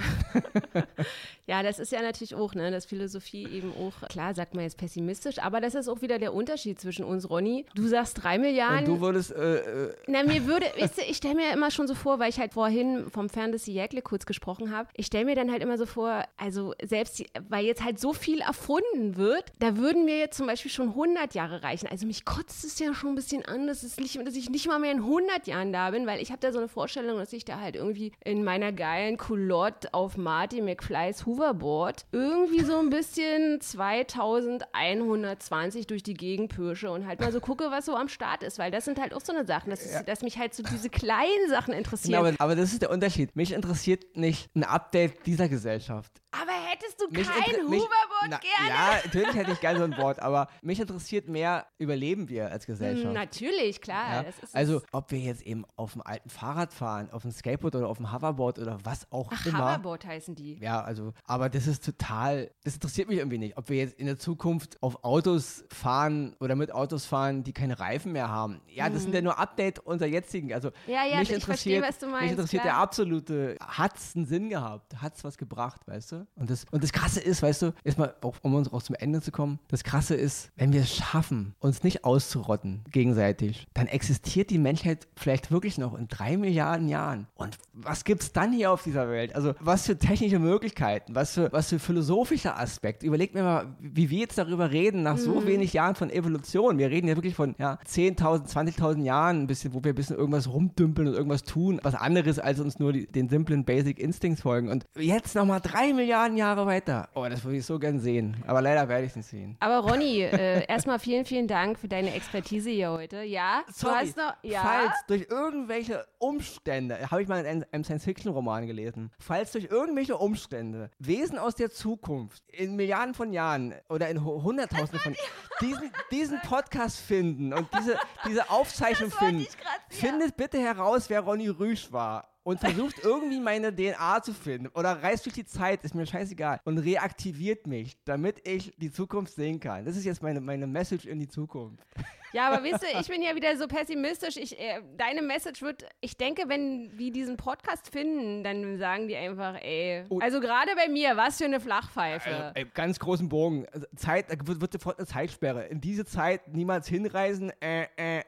ja, 1.48 1.64
das 1.64 1.80
ist 1.80 1.92
ja 1.92 2.02
natürlich 2.02 2.36
auch, 2.36 2.54
ne, 2.54 2.72
dass 2.72 2.86
Philosophie 2.86 3.48
eben 3.48 3.72
auch, 3.74 4.08
klar 4.10 4.34
sagt 4.34 4.54
man 4.54 4.64
jetzt 4.64 4.78
pessimistisch, 4.78 5.40
aber 5.40 5.62
das 5.62 5.76
ist 5.76 5.88
auch 5.88 6.02
wieder 6.02 6.20
der 6.20 6.34
Unterschied 6.34 6.80
zwischen 6.80 7.04
uns, 7.06 7.30
Ronny. 7.30 7.66
Du 7.76 7.88
sagst 7.88 8.24
drei 8.24 8.38
Milliarden. 8.38 8.80
Und 8.80 8.98
du 8.98 9.02
würdest. 9.02 9.32
Äh, 9.32 9.88
äh 9.88 9.94
na, 10.08 10.24
mir 10.24 10.46
würde, 10.46 10.66
weißt 10.78 10.99
du, 11.00 11.04
ich 11.10 11.18
stelle 11.18 11.36
mir 11.36 11.52
immer 11.54 11.72
schon 11.72 11.88
so 11.88 11.96
vor, 11.96 12.20
weil 12.20 12.30
ich 12.30 12.40
halt 12.40 12.54
vorhin 12.54 13.10
vom 13.10 13.30
Fantasy 13.30 13.72
Jäckle 13.72 14.02
kurz 14.02 14.26
gesprochen 14.26 14.76
habe, 14.76 14.90
ich 14.94 15.06
stelle 15.08 15.26
mir 15.26 15.36
dann 15.36 15.52
halt 15.52 15.62
immer 15.62 15.78
so 15.78 15.86
vor, 15.86 16.24
also 16.38 16.74
selbst, 16.84 17.24
weil 17.48 17.66
jetzt 17.66 17.84
halt 17.84 18.00
so 18.00 18.14
viel 18.14 18.40
erfunden 18.42 19.18
wird, 19.18 19.52
da 19.60 19.78
würden 19.78 20.06
mir 20.06 20.18
jetzt 20.18 20.38
zum 20.38 20.48
Beispiel 20.48 20.72
schon 20.72 20.90
100 20.90 21.36
Jahre 21.36 21.62
reichen. 21.64 21.88
Also 21.88 22.08
mich 22.08 22.26
kotzt 22.26 22.64
es 22.64 22.80
ja 22.80 22.94
schon 22.94 23.12
ein 23.12 23.16
bisschen 23.16 23.46
an, 23.46 23.68
dass, 23.68 23.84
es 23.84 23.98
nicht, 23.98 24.16
dass 24.26 24.36
ich 24.36 24.50
nicht 24.50 24.68
mal 24.68 24.80
mehr 24.80 24.92
in 24.92 25.00
100 25.00 25.48
Jahren 25.48 25.74
da 25.74 25.92
bin, 25.92 26.08
weil 26.08 26.22
ich 26.22 26.32
habe 26.32 26.40
da 26.42 26.52
so 26.52 26.60
eine 26.60 26.68
Vorstellung, 26.68 27.18
dass 27.18 27.32
ich 27.34 27.46
da 27.46 27.60
halt 27.60 27.76
irgendwie 27.76 28.12
in 28.24 28.44
meiner 28.44 28.72
geilen 28.72 29.18
Culotte 29.18 29.94
auf 29.94 30.18
Marty 30.18 30.62
McFlys 30.62 31.26
Hoverboard 31.26 32.06
irgendwie 32.12 32.62
so 32.62 32.80
ein 32.80 32.90
bisschen 32.90 33.62
2120 33.62 35.88
durch 35.88 36.04
die 36.04 36.14
Gegend 36.14 36.56
pirsche 36.56 36.92
und 36.92 37.08
halt 37.08 37.20
mal 37.20 37.32
so 37.32 37.40
gucke, 37.40 37.72
was 37.72 37.86
so 37.86 37.96
am 37.96 38.08
Start 38.08 38.44
ist, 38.44 38.60
weil 38.60 38.72
das 38.72 38.86
sind 38.86 39.00
halt 39.00 39.14
auch 39.14 39.22
so 39.22 39.34
eine 39.34 39.46
Sachen, 39.46 39.70
dass, 39.70 39.92
ja. 39.92 40.04
dass 40.04 40.22
mich 40.22 40.38
halt 40.38 40.54
so 40.54 40.64
diese 40.64 40.79
kleinen 40.88 41.50
Sachen 41.50 41.74
interessieren. 41.74 42.24
Genau, 42.24 42.36
aber 42.40 42.56
das 42.56 42.72
ist 42.72 42.82
der 42.82 42.92
Unterschied. 42.92 43.36
Mich 43.36 43.52
interessiert 43.52 44.16
nicht 44.16 44.50
ein 44.56 44.64
Update 44.64 45.26
dieser 45.26 45.50
Gesellschaft. 45.50 46.22
Aber 46.32 46.52
hättest 46.52 47.02
du 47.02 47.08
mich 47.10 47.28
kein 47.28 47.56
Hoverboard 47.66 48.42
gerne? 48.42 48.70
Ja, 48.70 49.00
natürlich 49.04 49.34
hätte 49.34 49.52
ich 49.52 49.60
gerne 49.60 49.80
so 49.80 49.86
ein 49.86 49.92
Board, 49.92 50.20
aber 50.20 50.48
mich 50.62 50.80
interessiert 50.80 51.28
mehr, 51.28 51.66
überleben 51.80 52.30
wir 52.30 52.52
als 52.52 52.68
Gesellschaft. 52.68 53.08
Hm, 53.08 53.14
natürlich, 53.14 53.82
klar. 53.82 54.24
Ja? 54.24 54.32
also, 54.54 54.82
ob 54.92 55.10
wir 55.12 55.20
jetzt 55.20 55.42
eben 55.42 55.66
auf 55.76 55.94
dem 55.94 56.04
alten 56.04 56.30
Fahrrad 56.30 56.72
fahren, 56.72 57.10
auf 57.12 57.24
dem 57.24 57.32
Skateboard 57.32 57.76
oder 57.76 57.88
auf 57.88 57.98
dem 57.98 58.14
Hoverboard 58.14 58.60
oder 58.60 58.78
was 58.84 59.12
auch 59.12 59.32
Ach, 59.34 59.46
immer. 59.48 59.70
Hoverboard 59.70 60.06
heißen 60.06 60.36
die. 60.36 60.60
Ja, 60.60 60.82
also, 60.82 61.14
aber 61.26 61.50
das 61.50 61.66
ist 61.66 61.84
total, 61.84 62.52
das 62.64 62.76
interessiert 62.76 63.10
mich 63.10 63.18
irgendwie 63.18 63.40
nicht. 63.40 63.58
Ob 63.58 63.70
wir 63.70 63.78
jetzt 63.78 64.00
in 64.00 64.06
der 64.06 64.20
Zukunft 64.20 64.78
auf 64.84 65.04
Autos 65.04 65.66
fahren 65.70 66.36
oder 66.40 66.56
mit 66.56 66.72
Autos 66.72 67.08
fahren, 67.08 67.44
die 67.44 67.54
keine 67.54 67.80
Reifen 67.80 68.12
mehr 68.12 68.30
haben. 68.30 68.62
Ja, 68.68 68.86
das 68.86 68.98
hm. 68.98 69.02
sind 69.06 69.16
ja 69.16 69.22
nur 69.22 69.40
Update 69.40 69.80
unserer 69.80 70.10
jetzigen. 70.10 70.54
Also, 70.54 70.70
ja, 70.86 71.06
ja, 71.06 71.20
mich 71.20 71.32
ich 71.32 71.44
verstehe, 71.44 71.82
was 71.82 71.98
du 71.98 72.06
meinst. 72.06 72.22
Mich 72.22 72.32
interessiert 72.34 72.62
klar. 72.62 72.76
der 72.76 72.82
absolute, 72.84 73.58
hat 73.60 73.98
es 73.98 74.16
einen 74.16 74.28
Sinn 74.28 74.50
gehabt? 74.50 75.02
Hat 75.02 75.16
es 75.16 75.24
was 75.24 75.36
gebracht, 75.36 75.82
weißt 75.88 76.12
du? 76.12 76.19
Und 76.36 76.50
das, 76.50 76.66
und 76.72 76.84
das 76.84 76.92
Krasse 76.92 77.20
ist, 77.20 77.42
weißt 77.42 77.62
du, 77.64 77.74
erstmal, 77.84 78.14
um 78.42 78.54
uns 78.56 78.72
auch 78.72 78.82
zum 78.82 78.96
Ende 78.96 79.22
zu 79.22 79.32
kommen, 79.32 79.60
das 79.68 79.84
Krasse 79.84 80.16
ist, 80.16 80.52
wenn 80.56 80.74
wir 80.74 80.82
es 80.82 80.96
schaffen, 80.96 81.56
uns 81.60 81.84
nicht 81.84 82.04
auszurotten 82.04 82.82
gegenseitig, 82.92 83.68
dann 83.74 83.88
existiert 83.88 84.50
die 84.50 84.58
Menschheit 84.58 85.08
vielleicht 85.16 85.52
wirklich 85.52 85.78
noch 85.78 85.98
in 85.98 86.08
drei 86.08 86.38
Milliarden 86.38 86.90
Jahren. 86.90 87.28
Und 87.36 87.58
was 87.74 88.04
gibt 88.04 88.24
es 88.24 88.32
dann 88.32 88.52
hier 88.52 88.72
auf 88.72 88.84
dieser 88.84 89.10
Welt? 89.10 89.36
Also, 89.36 89.54
was 89.60 89.86
für 89.86 89.98
technische 89.98 90.40
Möglichkeiten, 90.40 91.16
was 91.16 91.34
für, 91.34 91.52
was 91.52 91.70
für 91.70 91.80
philosophische 91.80 92.56
Aspekte. 92.56 93.06
Überlegt 93.06 93.34
mir 93.34 93.44
mal, 93.44 93.76
wie 93.80 94.10
wir 94.10 94.20
jetzt 94.20 94.38
darüber 94.38 94.72
reden, 94.72 95.04
nach 95.04 95.18
so 95.18 95.42
mhm. 95.42 95.48
wenig 95.48 95.74
Jahren 95.74 95.96
von 95.96 96.10
Evolution. 96.10 96.78
Wir 96.78 96.90
reden 96.90 97.08
ja 97.08 97.16
wirklich 97.16 97.36
von 97.36 97.56
ja, 97.58 97.78
10.000, 97.88 98.48
20.000 98.52 99.04
Jahren, 99.04 99.42
ein 99.42 99.48
bisschen, 99.48 99.74
wo 99.74 99.84
wir 99.84 99.94
ein 99.94 99.96
bisschen 99.96 100.18
irgendwas 100.18 100.52
rumdümpeln 100.52 101.08
und 101.08 101.14
irgendwas 101.14 101.44
tun, 101.44 101.80
was 101.84 101.96
anderes 101.96 102.40
als 102.40 102.60
uns 102.60 102.80
nur 102.80 102.94
die, 102.94 103.08
den 103.08 103.30
simplen 103.30 103.66
Basic 103.66 104.00
Instincts 104.00 104.42
folgen. 104.42 104.70
Und 104.70 104.86
jetzt 104.98 105.36
nochmal 105.36 105.62
drei 105.62 105.94
Milliarden 105.94 106.09
Jahre 106.10 106.34
Jahre 106.34 106.66
weiter. 106.66 107.10
Oh, 107.14 107.26
das 107.30 107.44
würde 107.44 107.58
ich 107.58 107.66
so 107.66 107.80
gern 107.80 108.00
sehen. 108.00 108.36
Aber 108.46 108.62
leider 108.62 108.88
werde 108.88 109.06
ich 109.06 109.12
es 109.12 109.16
nicht 109.16 109.28
sehen. 109.28 109.58
Aber 109.60 109.78
Ronny, 109.88 110.22
äh, 110.22 110.66
erstmal 110.68 111.00
vielen, 111.00 111.26
vielen 111.26 111.48
Dank 111.48 111.80
für 111.80 111.88
deine 111.88 112.14
Expertise 112.14 112.70
hier 112.70 112.92
heute. 112.92 113.24
Ja, 113.24 113.64
Sorry, 113.72 113.94
du 113.94 114.00
hast 114.00 114.18
noch. 114.18 114.34
Ja? 114.44 114.62
Falls 114.62 115.06
durch 115.08 115.28
irgendwelche 115.30 116.06
Umstände, 116.18 117.10
habe 117.10 117.22
ich 117.22 117.28
mal 117.28 117.46
in 117.46 117.64
einem 117.72 117.84
Science-Fiction-Roman 117.84 118.68
gelesen, 118.68 119.12
falls 119.20 119.52
durch 119.52 119.66
irgendwelche 119.66 120.18
Umstände 120.18 120.90
Wesen 121.00 121.38
aus 121.38 121.56
der 121.56 121.70
Zukunft 121.72 122.44
in 122.50 122.76
Milliarden 122.76 123.14
von 123.14 123.32
Jahren 123.32 123.76
oder 123.90 124.10
in 124.10 124.24
Hunderttausenden 124.24 125.00
von 125.00 125.16
diesen, 125.62 125.92
diesen 126.12 126.40
Podcast 126.42 127.00
finden 127.00 127.54
und 127.54 127.68
diese, 127.78 127.98
diese 128.28 128.50
Aufzeichnung 128.50 129.12
finden, 129.12 129.48
findet 129.90 130.36
bitte 130.36 130.60
heraus, 130.60 131.10
wer 131.10 131.22
Ronny 131.22 131.50
Rüsch 131.50 131.92
war 131.92 132.28
und 132.44 132.60
versucht 132.60 132.96
irgendwie 133.04 133.40
meine 133.40 133.76
DNA 133.76 134.24
zu 134.24 134.34
finden 134.34 134.68
oder 134.68 135.04
reist 135.04 135.26
durch 135.26 135.36
die 135.36 135.46
Zeit, 135.46 135.84
ist 135.84 135.96
mir 135.96 136.06
scheißegal 136.06 136.60
und 136.66 136.78
reaktiviert 136.78 137.68
mich, 137.68 137.98
damit 138.06 138.48
ich 138.48 138.74
die 138.78 138.92
Zukunft 138.92 139.34
sehen 139.34 139.60
kann. 139.60 139.86
Das 139.86 139.96
ist 139.96 140.06
jetzt 140.06 140.24
meine, 140.24 140.42
meine 140.42 140.68
Message 140.68 141.06
in 141.06 141.20
die 141.20 141.28
Zukunft. 141.28 141.84
Ja, 142.32 142.50
aber 142.50 142.64
weißt 142.64 142.84
du, 142.84 143.00
ich 143.00 143.08
bin 143.08 143.22
ja 143.22 143.36
wieder 143.36 143.56
so 143.58 143.68
pessimistisch. 143.68 144.38
Ich, 144.38 144.60
äh, 144.60 144.82
deine 144.98 145.22
Message 145.22 145.62
wird, 145.62 145.86
ich 146.00 146.16
denke, 146.18 146.44
wenn 146.48 146.92
wir 146.98 147.12
diesen 147.12 147.38
Podcast 147.38 147.90
finden, 147.90 148.44
dann 148.44 148.78
sagen 148.78 149.08
die 149.08 149.16
einfach, 149.16 149.56
ey, 149.62 150.06
oh. 150.10 150.20
also 150.20 150.40
gerade 150.40 150.76
bei 150.76 150.90
mir, 150.90 151.18
was 151.18 151.38
für 151.38 151.46
eine 151.46 151.60
Flachpfeife. 151.60 152.30
Also, 152.30 152.52
ey, 152.54 152.66
ganz 152.74 153.00
großen 153.00 153.30
Bogen. 153.30 153.66
Also 153.72 153.88
Zeit, 153.96 154.30
da 154.30 154.36
wird, 154.48 154.62
wird 154.62 154.74
sofort 154.74 155.00
eine 155.00 155.08
Zeitsperre. 155.08 155.66
In 155.66 155.82
diese 155.82 156.06
Zeit 156.06 156.48
niemals 156.50 156.88
hinreisen. 156.88 157.52
Äh, 157.62 157.88
äh, 157.98 158.20
äh. 158.20 158.24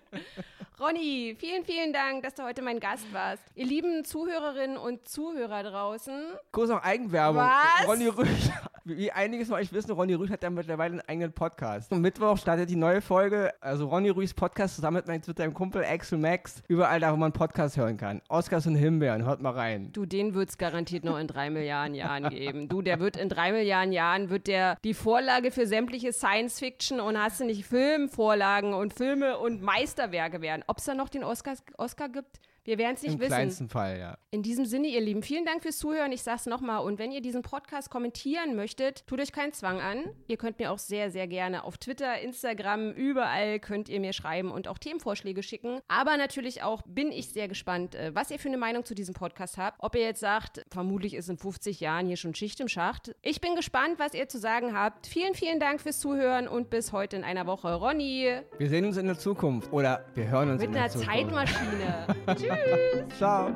Ronny, 0.86 1.36
vielen, 1.40 1.66
vielen 1.66 1.94
Dank, 1.94 2.22
dass 2.22 2.36
du 2.36 2.44
heute 2.44 2.62
mein 2.62 2.80
Gast 2.80 3.12
warst. 3.12 3.42
Ihr 3.56 3.66
lieben 3.66 4.06
Zuhörerinnen 4.06 4.78
und 4.78 5.08
Zuhörer 5.08 5.64
draußen. 5.64 6.26
Kurz 6.52 6.70
noch 6.70 6.84
Eigenwerbung. 6.84 7.42
Was? 7.42 7.88
Ronny 7.88 8.08
Rüsch, 8.08 8.50
wie 8.84 9.12
einiges 9.12 9.48
von 9.48 9.58
euch 9.58 9.74
wissen, 9.74 9.90
Ronny 9.90 10.14
Rüsch 10.14 10.30
hat 10.30 10.44
ja 10.44 10.52
mittlerweile 10.52 10.92
einen 10.92 11.10
eigenen 11.10 11.34
Podcast. 11.34 11.92
Am 11.92 12.02
Mittwoch 12.02 12.38
startet 12.38 12.70
die 12.70 12.76
neue 12.76 13.02
Folge, 13.02 13.52
also 13.62 13.88
Ronny 13.88 14.10
Rüschs 14.10 14.36
Podcast 14.36 14.76
zusammen 14.76 15.02
mit 15.08 15.26
seinem 15.26 15.56
Kumpel 15.56 15.84
Axel 15.84 16.20
Max, 16.20 16.62
überall 16.68 17.00
da, 17.00 17.12
wo 17.12 17.18
man 17.18 17.32
Podcast 17.32 17.78
hören 17.78 17.98
kann. 17.98 18.22
Oscars 18.30 18.68
und 18.68 18.76
Himbeeren, 18.76 19.26
hört 19.26 19.42
mal 19.42 19.54
rein. 19.54 19.92
Du, 19.92 20.06
den 20.06 20.36
wird 20.36 20.50
es 20.50 20.60
garantiert 20.60 21.04
noch 21.04 21.18
in 21.18 21.26
drei 21.26 21.50
Milliarden 21.50 21.96
Jahren 21.96 22.30
geben. 22.30 22.70
Du, 22.70 22.84
der 22.84 23.00
wird 23.00 23.18
in 23.18 23.30
drei 23.30 23.52
Milliarden 23.54 23.92
Jahren, 23.92 24.30
wird 24.30 24.46
der 24.46 24.78
die 24.84 24.94
Vorlage 24.94 25.50
für 25.50 25.66
sämtliche 25.66 26.14
Science-Fiction 26.14 27.00
und 27.00 27.20
hast 27.20 27.40
du 27.40 27.46
nicht 27.46 27.66
Filmvorlagen 27.66 28.76
und 28.76 28.94
Filme 28.94 29.40
und 29.40 29.64
Meisterwerke 29.64 30.42
werden 30.42 30.64
ob 30.75 30.75
es 30.78 30.86
da 30.86 30.94
noch 30.94 31.10
den 31.10 31.24
Oscar, 31.24 31.56
Oscar 31.78 32.10
gibt, 32.10 32.40
wir 32.66 32.80
werden 32.80 32.96
es 32.96 33.04
nicht 33.04 33.14
Im 33.14 33.20
wissen. 33.20 33.32
Im 33.32 33.38
kleinsten 33.38 33.70
Fall, 33.70 34.00
ja. 34.00 34.18
In 34.32 34.42
diesem 34.42 34.66
Sinne, 34.66 34.88
ihr 34.88 35.02
Lieben, 35.02 35.22
vielen 35.22 35.46
Dank 35.46 35.62
fürs 35.62 35.78
Zuhören. 35.78 36.12
Ich 36.12 36.24
sage 36.24 36.38
es 36.40 36.46
nochmal. 36.48 36.84
Und 36.84 36.98
wenn 36.98 37.12
ihr 37.12 37.22
diesen 37.22 37.44
Podcast 37.44 37.92
kommentieren 37.92 38.56
möchtet, 38.56 39.06
tut 39.06 39.22
euch 39.22 39.32
keinen 39.32 39.54
Zwang 39.54 39.80
an. 39.80 40.04
Ihr 40.28 40.38
könnt 40.38 40.58
mir 40.58 40.72
auch 40.72 40.80
sehr, 40.80 41.12
sehr 41.12 41.28
gerne 41.28 41.64
auf 41.64 41.78
Twitter, 41.78 42.20
Instagram, 42.20 42.92
überall 42.92 43.60
könnt 43.60 43.88
ihr 43.88 44.00
mir 44.00 44.14
schreiben 44.14 44.52
und 44.52 44.68
auch 44.68 44.80
Themenvorschläge 44.80 45.44
schicken. 45.44 45.80
Aber 45.88 46.18
natürlich 46.18 46.64
auch 46.64 46.82
bin 46.88 47.12
ich 47.12 47.30
sehr 47.30 47.48
gespannt, 47.48 47.94
äh, 47.94 48.14
was 48.16 48.32
ihr 48.32 48.40
für 48.40 48.48
eine 48.48 48.58
Meinung 48.58 48.84
zu 48.84 48.96
diesem 48.96 49.14
Podcast 49.14 49.58
habt. 49.58 49.78
Ob 49.80 49.96
ihr 49.96 50.02
jetzt 50.02 50.20
sagt, 50.20 50.66
vermutlich 50.72 51.14
ist 51.14 51.30
in 51.30 51.38
50 51.38 51.80
Jahren 51.80 52.08
hier 52.08 52.18
schon 52.18 52.34
Schicht 52.34 52.60
im 52.60 52.68
Schacht. 52.68 53.16
Ich 53.22 53.42
bin 53.42 53.56
gespannt, 53.56 54.00
was 54.00 54.16
ihr 54.16 54.28
zu 54.28 54.40
sagen 54.40 54.76
habt. 54.76 55.06
Vielen, 55.06 55.36
vielen 55.36 55.60
Dank 55.60 55.82
fürs 55.82 56.00
Zuhören 56.00 56.48
und 56.48 56.72
bis 56.72 56.92
heute 56.92 57.16
in 57.16 57.24
einer 57.24 57.46
Woche. 57.46 57.76
Ronny. 57.76 58.40
Wir 58.58 58.70
sehen 58.70 58.86
uns 58.86 58.98
in 58.98 59.06
der 59.06 59.20
Zukunft. 59.20 59.72
Oder 59.72 60.06
wir 60.16 60.28
hören 60.28 60.50
uns 60.50 60.62
Mit 60.62 60.70
in 60.70 60.74
der 60.74 60.90
Zukunft. 60.90 61.12
Mit 61.12 61.26
einer 61.26 61.46
Zeitmaschine. 61.46 62.08
Tschüss. 62.56 63.18
Ciao. 63.18 63.52